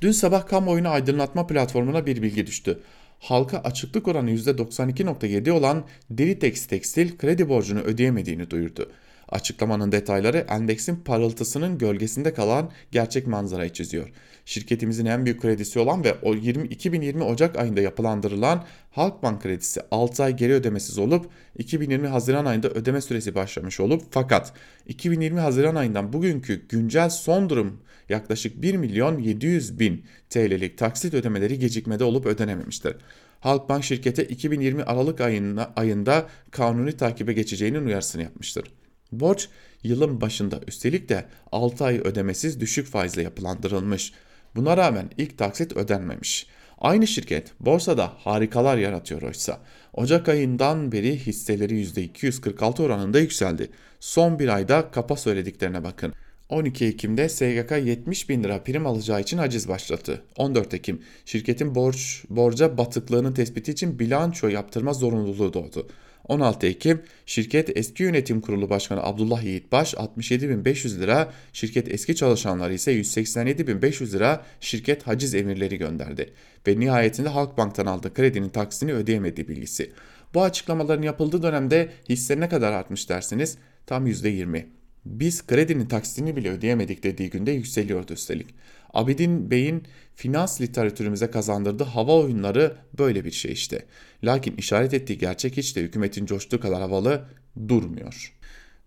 Dün 0.00 0.12
sabah 0.12 0.46
kamuoyunu 0.46 0.88
aydınlatma 0.88 1.46
platformuna 1.46 2.06
bir 2.06 2.22
bilgi 2.22 2.46
düştü. 2.46 2.78
Halka 3.20 3.58
açıklık 3.58 4.08
oranı 4.08 4.30
%92.7 4.30 5.50
olan 5.50 5.84
Diritex 6.16 6.66
Tekstil 6.66 7.18
kredi 7.18 7.48
borcunu 7.48 7.80
ödeyemediğini 7.80 8.50
duyurdu. 8.50 8.92
Açıklamanın 9.28 9.92
detayları 9.92 10.38
endeksin 10.38 10.96
parıltısının 10.96 11.78
gölgesinde 11.78 12.34
kalan 12.34 12.70
gerçek 12.92 13.26
manzarayı 13.26 13.72
çiziyor. 13.72 14.12
Şirketimizin 14.46 15.06
en 15.06 15.24
büyük 15.24 15.42
kredisi 15.42 15.78
olan 15.78 16.04
ve 16.04 16.14
o 16.22 16.34
20, 16.34 16.68
2020 16.68 17.22
Ocak 17.22 17.56
ayında 17.56 17.80
yapılandırılan 17.80 18.64
Halkbank 18.90 19.42
kredisi 19.42 19.80
6 19.90 20.22
ay 20.22 20.36
geri 20.36 20.52
ödemesiz 20.52 20.98
olup 20.98 21.30
2020 21.58 22.06
Haziran 22.08 22.44
ayında 22.44 22.68
ödeme 22.68 23.00
süresi 23.00 23.34
başlamış 23.34 23.80
olup 23.80 24.02
fakat 24.10 24.52
2020 24.86 25.40
Haziran 25.40 25.74
ayından 25.74 26.12
bugünkü 26.12 26.68
güncel 26.68 27.10
son 27.10 27.50
durum 27.50 27.80
yaklaşık 28.08 28.62
1 28.62 28.74
milyon 28.76 29.18
700 29.18 29.78
bin 29.78 30.04
TL'lik 30.30 30.78
taksit 30.78 31.14
ödemeleri 31.14 31.58
gecikmede 31.58 32.04
olup 32.04 32.26
ödenememiştir. 32.26 32.96
Halkbank 33.40 33.84
şirkete 33.84 34.24
2020 34.24 34.82
Aralık 34.82 35.20
ayında, 35.20 35.72
ayında 35.76 36.26
kanuni 36.50 36.96
takibe 36.96 37.32
geçeceğinin 37.32 37.86
uyarısını 37.86 38.22
yapmıştır. 38.22 38.64
Borç 39.12 39.48
yılın 39.82 40.20
başında 40.20 40.60
üstelik 40.66 41.08
de 41.08 41.24
6 41.52 41.84
ay 41.84 41.98
ödemesiz 41.98 42.60
düşük 42.60 42.86
faizle 42.86 43.22
yapılandırılmış. 43.22 44.12
Buna 44.56 44.76
rağmen 44.76 45.10
ilk 45.18 45.38
taksit 45.38 45.76
ödenmemiş. 45.76 46.46
Aynı 46.78 47.06
şirket 47.06 47.52
borsada 47.60 48.12
harikalar 48.18 48.76
yaratıyor 48.76 49.22
oysa. 49.22 49.60
Ocak 49.92 50.28
ayından 50.28 50.92
beri 50.92 51.18
hisseleri 51.18 51.84
%246 51.84 52.82
oranında 52.82 53.18
yükseldi. 53.20 53.70
Son 54.00 54.38
bir 54.38 54.48
ayda 54.48 54.90
kapa 54.90 55.16
söylediklerine 55.16 55.84
bakın. 55.84 56.12
12 56.48 56.86
Ekim'de 56.86 57.28
SGK 57.28 57.72
70 57.84 58.28
bin 58.28 58.44
lira 58.44 58.64
prim 58.64 58.86
alacağı 58.86 59.20
için 59.20 59.38
haciz 59.38 59.68
başlattı. 59.68 60.22
14 60.36 60.74
Ekim 60.74 61.02
şirketin 61.24 61.74
borç, 61.74 62.24
borca 62.30 62.78
batıklığının 62.78 63.32
tespiti 63.34 63.72
için 63.72 63.98
bilanço 63.98 64.48
yaptırma 64.48 64.92
zorunluluğu 64.92 65.52
doğdu. 65.52 65.88
16 66.28 66.66
Ekim 66.66 67.02
şirket 67.26 67.76
eski 67.76 68.02
yönetim 68.02 68.40
kurulu 68.40 68.70
başkanı 68.70 69.02
Abdullah 69.02 69.42
Yiğitbaş 69.42 69.94
67.500 69.94 71.00
lira, 71.00 71.32
şirket 71.52 71.88
eski 71.88 72.16
çalışanları 72.16 72.74
ise 72.74 73.00
187.500 73.00 74.12
lira 74.12 74.44
şirket 74.60 75.06
haciz 75.06 75.34
emirleri 75.34 75.78
gönderdi. 75.78 76.32
Ve 76.66 76.80
nihayetinde 76.80 77.28
Halkbank'tan 77.28 77.86
aldığı 77.86 78.14
kredinin 78.14 78.48
taksini 78.48 78.92
ödeyemediği 78.92 79.48
bilgisi. 79.48 79.90
Bu 80.34 80.42
açıklamaların 80.42 81.02
yapıldığı 81.02 81.42
dönemde 81.42 81.88
hisse 82.08 82.40
ne 82.40 82.48
kadar 82.48 82.72
artmış 82.72 83.08
dersiniz? 83.08 83.58
Tam 83.86 84.06
%20. 84.06 84.64
Biz 85.04 85.46
kredinin 85.46 85.86
taksitini 85.86 86.36
bile 86.36 86.50
ödeyemedik 86.50 87.02
dediği 87.02 87.30
günde 87.30 87.50
yükseliyordu 87.50 88.12
üstelik. 88.12 88.46
Abidin 88.94 89.50
Bey'in 89.50 89.82
finans 90.14 90.60
literatürümüze 90.60 91.30
kazandırdığı 91.30 91.84
hava 91.84 92.12
oyunları 92.12 92.76
böyle 92.98 93.24
bir 93.24 93.30
şey 93.30 93.52
işte. 93.52 93.86
Lakin 94.24 94.56
işaret 94.56 94.94
ettiği 94.94 95.18
gerçek 95.18 95.56
hiç 95.56 95.76
de 95.76 95.82
hükümetin 95.82 96.26
coştuğu 96.26 96.60
kadar 96.60 96.80
havalı 96.80 97.24
durmuyor. 97.68 98.32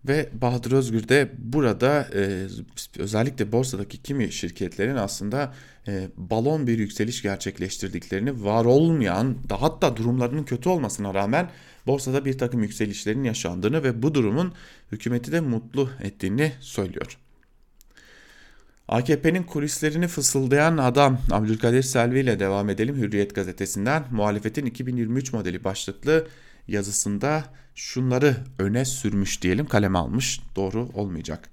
Ve 0.08 0.28
Bahadır 0.32 0.72
Özgür 0.72 1.08
de 1.08 1.30
burada 1.38 2.08
e, 2.14 2.46
özellikle 2.98 3.52
borsadaki 3.52 4.02
kimi 4.02 4.32
şirketlerin 4.32 4.96
aslında 4.96 5.54
e, 5.88 6.08
balon 6.16 6.66
bir 6.66 6.78
yükseliş 6.78 7.22
gerçekleştirdiklerini 7.22 8.44
var 8.44 8.64
olmayan 8.64 9.48
da 9.48 9.62
hatta 9.62 9.96
durumlarının 9.96 10.44
kötü 10.44 10.68
olmasına 10.68 11.14
rağmen 11.14 11.50
borsada 11.86 12.24
bir 12.24 12.38
takım 12.38 12.62
yükselişlerin 12.62 13.24
yaşandığını 13.24 13.82
ve 13.82 14.02
bu 14.02 14.14
durumun 14.14 14.52
hükümeti 14.92 15.32
de 15.32 15.40
mutlu 15.40 15.90
ettiğini 16.00 16.52
söylüyor. 16.60 17.18
AKP'nin 18.90 19.42
kulislerini 19.42 20.08
fısıldayan 20.08 20.76
adam 20.76 21.18
Abdülkadir 21.30 21.82
Selvi 21.82 22.20
ile 22.20 22.40
devam 22.40 22.68
edelim 22.68 22.96
Hürriyet 22.96 23.34
gazetesinden. 23.34 24.04
Muhalefetin 24.10 24.66
2023 24.66 25.32
modeli 25.32 25.64
başlıklı 25.64 26.28
yazısında 26.68 27.44
şunları 27.74 28.36
öne 28.58 28.84
sürmüş 28.84 29.42
diyelim 29.42 29.66
kaleme 29.66 29.98
almış 29.98 30.40
doğru 30.56 30.88
olmayacak. 30.94 31.48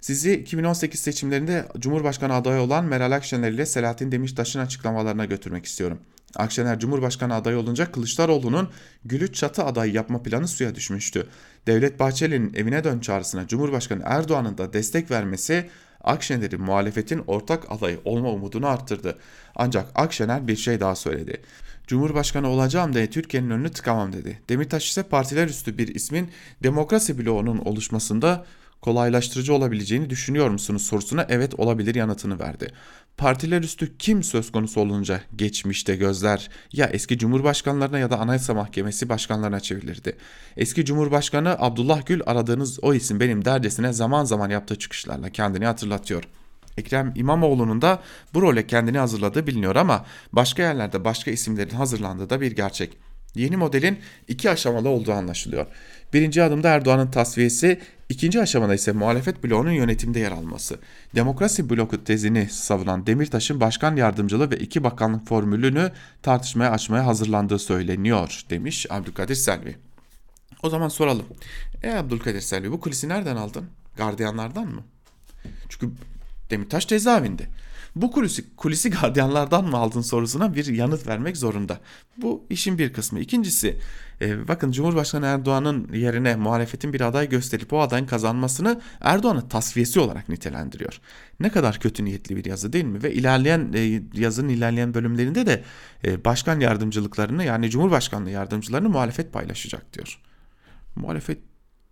Sizi 0.00 0.34
2018 0.34 1.00
seçimlerinde 1.00 1.68
Cumhurbaşkanı 1.78 2.34
adayı 2.34 2.60
olan 2.60 2.84
Meral 2.84 3.12
Akşener 3.12 3.50
ile 3.52 3.66
Selahattin 3.66 4.12
Demirtaş'ın 4.12 4.60
açıklamalarına 4.60 5.24
götürmek 5.24 5.64
istiyorum. 5.64 5.98
Akşener 6.36 6.78
Cumhurbaşkanı 6.78 7.34
adayı 7.34 7.58
olunca 7.58 7.92
Kılıçdaroğlu'nun 7.92 8.68
Gülüç 9.04 9.34
Çatı 9.34 9.64
adayı 9.64 9.92
yapma 9.92 10.22
planı 10.22 10.48
suya 10.48 10.74
düşmüştü. 10.74 11.26
Devlet 11.66 12.00
Bahçeli'nin 12.00 12.54
evine 12.54 12.84
dön 12.84 13.00
çağrısına 13.00 13.46
Cumhurbaşkanı 13.46 14.02
Erdoğan'ın 14.04 14.58
da 14.58 14.72
destek 14.72 15.10
vermesi 15.10 15.68
Akşener'in 16.06 16.62
muhalefetin 16.62 17.24
ortak 17.26 17.72
adayı 17.72 18.00
olma 18.04 18.30
umudunu 18.30 18.66
arttırdı. 18.66 19.18
Ancak 19.56 19.86
Akşener 19.94 20.48
bir 20.48 20.56
şey 20.56 20.80
daha 20.80 20.94
söyledi. 20.94 21.42
Cumhurbaşkanı 21.86 22.48
olacağım 22.48 22.94
diye 22.94 23.10
Türkiye'nin 23.10 23.50
önünü 23.50 23.70
tıkamam 23.70 24.12
dedi. 24.12 24.40
Demirtaş 24.48 24.90
ise 24.90 25.02
partiler 25.02 25.46
üstü 25.48 25.78
bir 25.78 25.94
ismin 25.94 26.30
demokrasi 26.62 27.18
bloğunun 27.18 27.58
oluşmasında 27.58 28.44
kolaylaştırıcı 28.82 29.54
olabileceğini 29.54 30.10
düşünüyor 30.10 30.50
musunuz 30.50 30.82
sorusuna 30.82 31.26
evet 31.28 31.54
olabilir 31.60 31.94
yanıtını 31.94 32.40
verdi. 32.40 32.72
Partiler 33.16 33.62
üstü 33.62 33.98
kim 33.98 34.22
söz 34.22 34.52
konusu 34.52 34.80
olunca 34.80 35.20
geçmişte 35.36 35.96
gözler 35.96 36.50
ya 36.72 36.86
eski 36.86 37.18
cumhurbaşkanlarına 37.18 37.98
ya 37.98 38.10
da 38.10 38.18
anayasa 38.18 38.54
mahkemesi 38.54 39.08
başkanlarına 39.08 39.60
çevrilirdi. 39.60 40.16
Eski 40.56 40.84
cumhurbaşkanı 40.84 41.56
Abdullah 41.58 42.06
Gül 42.06 42.20
aradığınız 42.26 42.84
o 42.84 42.94
isim 42.94 43.20
benim 43.20 43.44
derdesine 43.44 43.92
zaman 43.92 44.24
zaman 44.24 44.50
yaptığı 44.50 44.78
çıkışlarla 44.78 45.30
kendini 45.30 45.66
hatırlatıyor. 45.66 46.24
Ekrem 46.78 47.12
İmamoğlu'nun 47.16 47.82
da 47.82 48.02
bu 48.34 48.42
role 48.42 48.66
kendini 48.66 48.98
hazırladığı 48.98 49.46
biliniyor 49.46 49.76
ama 49.76 50.06
başka 50.32 50.62
yerlerde 50.62 51.04
başka 51.04 51.30
isimlerin 51.30 51.74
hazırlandığı 51.74 52.30
da 52.30 52.40
bir 52.40 52.52
gerçek. 52.52 52.98
Yeni 53.34 53.56
modelin 53.56 53.98
iki 54.28 54.50
aşamalı 54.50 54.88
olduğu 54.88 55.12
anlaşılıyor. 55.12 55.66
Birinci 56.12 56.42
adımda 56.42 56.68
Erdoğan'ın 56.68 57.10
tasfiyesi, 57.10 57.80
ikinci 58.08 58.40
aşamada 58.40 58.74
ise 58.74 58.92
muhalefet 58.92 59.44
bloğunun 59.44 59.70
yönetimde 59.70 60.18
yer 60.20 60.32
alması. 60.32 60.78
Demokrasi 61.14 61.70
bloku 61.70 62.04
tezini 62.04 62.48
savunan 62.50 63.06
Demirtaş'ın 63.06 63.60
başkan 63.60 63.96
yardımcılığı 63.96 64.50
ve 64.50 64.56
iki 64.56 64.84
bakanlık 64.84 65.28
formülünü 65.28 65.92
tartışmaya 66.22 66.70
açmaya 66.70 67.06
hazırlandığı 67.06 67.58
söyleniyor 67.58 68.42
demiş 68.50 68.86
Abdülkadir 68.90 69.34
Selvi. 69.34 69.76
O 70.62 70.70
zaman 70.70 70.88
soralım. 70.88 71.26
E 71.82 71.90
Abdülkadir 71.90 72.40
Selvi 72.40 72.72
bu 72.72 72.80
kulisi 72.80 73.08
nereden 73.08 73.36
aldın? 73.36 73.66
Gardiyanlardan 73.96 74.66
mı? 74.66 74.84
Çünkü 75.68 75.90
Demirtaş 76.50 76.88
cezaevinde. 76.88 77.46
Bu 77.96 78.10
kulisi, 78.10 78.56
kulisi 78.56 78.90
gardiyanlardan 78.90 79.64
mı 79.64 79.76
aldın 79.76 80.00
sorusuna 80.00 80.54
bir 80.54 80.66
yanıt 80.66 81.06
vermek 81.06 81.36
zorunda. 81.36 81.80
Bu 82.16 82.46
işin 82.50 82.78
bir 82.78 82.92
kısmı. 82.92 83.20
İkincisi 83.20 83.76
e, 84.20 84.48
bakın 84.48 84.72
Cumhurbaşkanı 84.72 85.26
Erdoğan'ın 85.26 85.92
yerine 85.92 86.36
muhalefetin 86.36 86.92
bir 86.92 87.00
aday 87.00 87.28
gösterip 87.28 87.72
o 87.72 87.80
adayın 87.80 88.06
kazanmasını 88.06 88.80
Erdoğan'ın 89.00 89.48
tasfiyesi 89.48 90.00
olarak 90.00 90.28
nitelendiriyor. 90.28 91.00
Ne 91.40 91.50
kadar 91.50 91.80
kötü 91.80 92.04
niyetli 92.04 92.36
bir 92.36 92.44
yazı 92.44 92.72
değil 92.72 92.84
mi? 92.84 93.02
Ve 93.02 93.14
ilerleyen 93.14 93.72
e, 93.74 94.02
yazının 94.14 94.48
ilerleyen 94.48 94.94
bölümlerinde 94.94 95.46
de 95.46 95.64
e, 96.04 96.24
başkan 96.24 96.60
yardımcılıklarını 96.60 97.44
yani 97.44 97.70
Cumhurbaşkanlığı 97.70 98.30
yardımcılarını 98.30 98.88
muhalefet 98.88 99.32
paylaşacak 99.32 99.92
diyor. 99.92 100.20
Muhalefet 100.96 101.38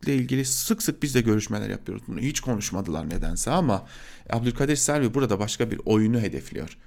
ile 0.05 0.15
ilgili 0.15 0.45
sık 0.45 0.83
sık 0.83 1.03
biz 1.03 1.15
de 1.15 1.21
görüşmeler 1.21 1.71
yapıyoruz. 1.71 2.03
Bunu 2.09 2.21
hiç 2.21 2.41
konuşmadılar 2.41 3.09
nedense 3.09 3.51
ama 3.51 3.87
Abdülkadir 4.31 4.77
Selvi 4.77 5.15
burada 5.15 5.39
başka 5.39 5.71
bir 5.71 5.81
oyunu 5.85 6.21
hedefliyor. 6.21 6.79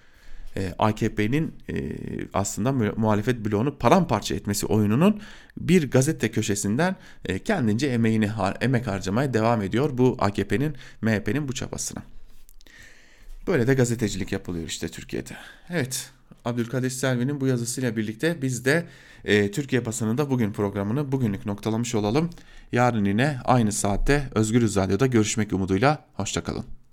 Ee, 0.57 0.73
AKP'nin 0.79 1.55
e, 1.69 1.75
aslında 2.33 2.71
muhalefet 2.71 3.45
bloğunu 3.45 3.77
paramparça 3.77 4.35
etmesi 4.35 4.65
oyununun 4.65 5.21
bir 5.57 5.91
gazete 5.91 6.31
köşesinden 6.31 6.95
e, 7.25 7.39
kendince 7.39 7.87
emeğini 7.87 8.29
emek 8.61 8.87
harcamaya 8.87 9.33
devam 9.33 9.61
ediyor 9.61 9.89
bu 9.97 10.17
AKP'nin 10.19 10.75
MHP'nin 11.01 11.47
bu 11.47 11.53
çabasına. 11.53 12.03
Böyle 13.47 13.67
de 13.67 13.73
gazetecilik 13.73 14.31
yapılıyor 14.31 14.67
işte 14.67 14.89
Türkiye'de. 14.89 15.33
Evet 15.69 16.11
Abdülkadir 16.47 16.89
Selvi'nin 16.89 17.41
bu 17.41 17.47
yazısıyla 17.47 17.95
birlikte 17.95 18.41
biz 18.41 18.65
de 18.65 18.85
e, 19.25 19.51
Türkiye 19.51 19.85
basınında 19.85 20.29
bugün 20.29 20.53
programını 20.53 21.11
bugünlük 21.11 21.45
noktalamış 21.45 21.95
olalım. 21.95 22.29
Yarın 22.71 23.05
yine 23.05 23.37
aynı 23.45 23.71
saatte 23.71 24.29
Özgür 24.35 24.75
Radyo'da 24.75 25.07
görüşmek 25.07 25.53
umuduyla. 25.53 26.05
Hoşçakalın. 26.13 26.76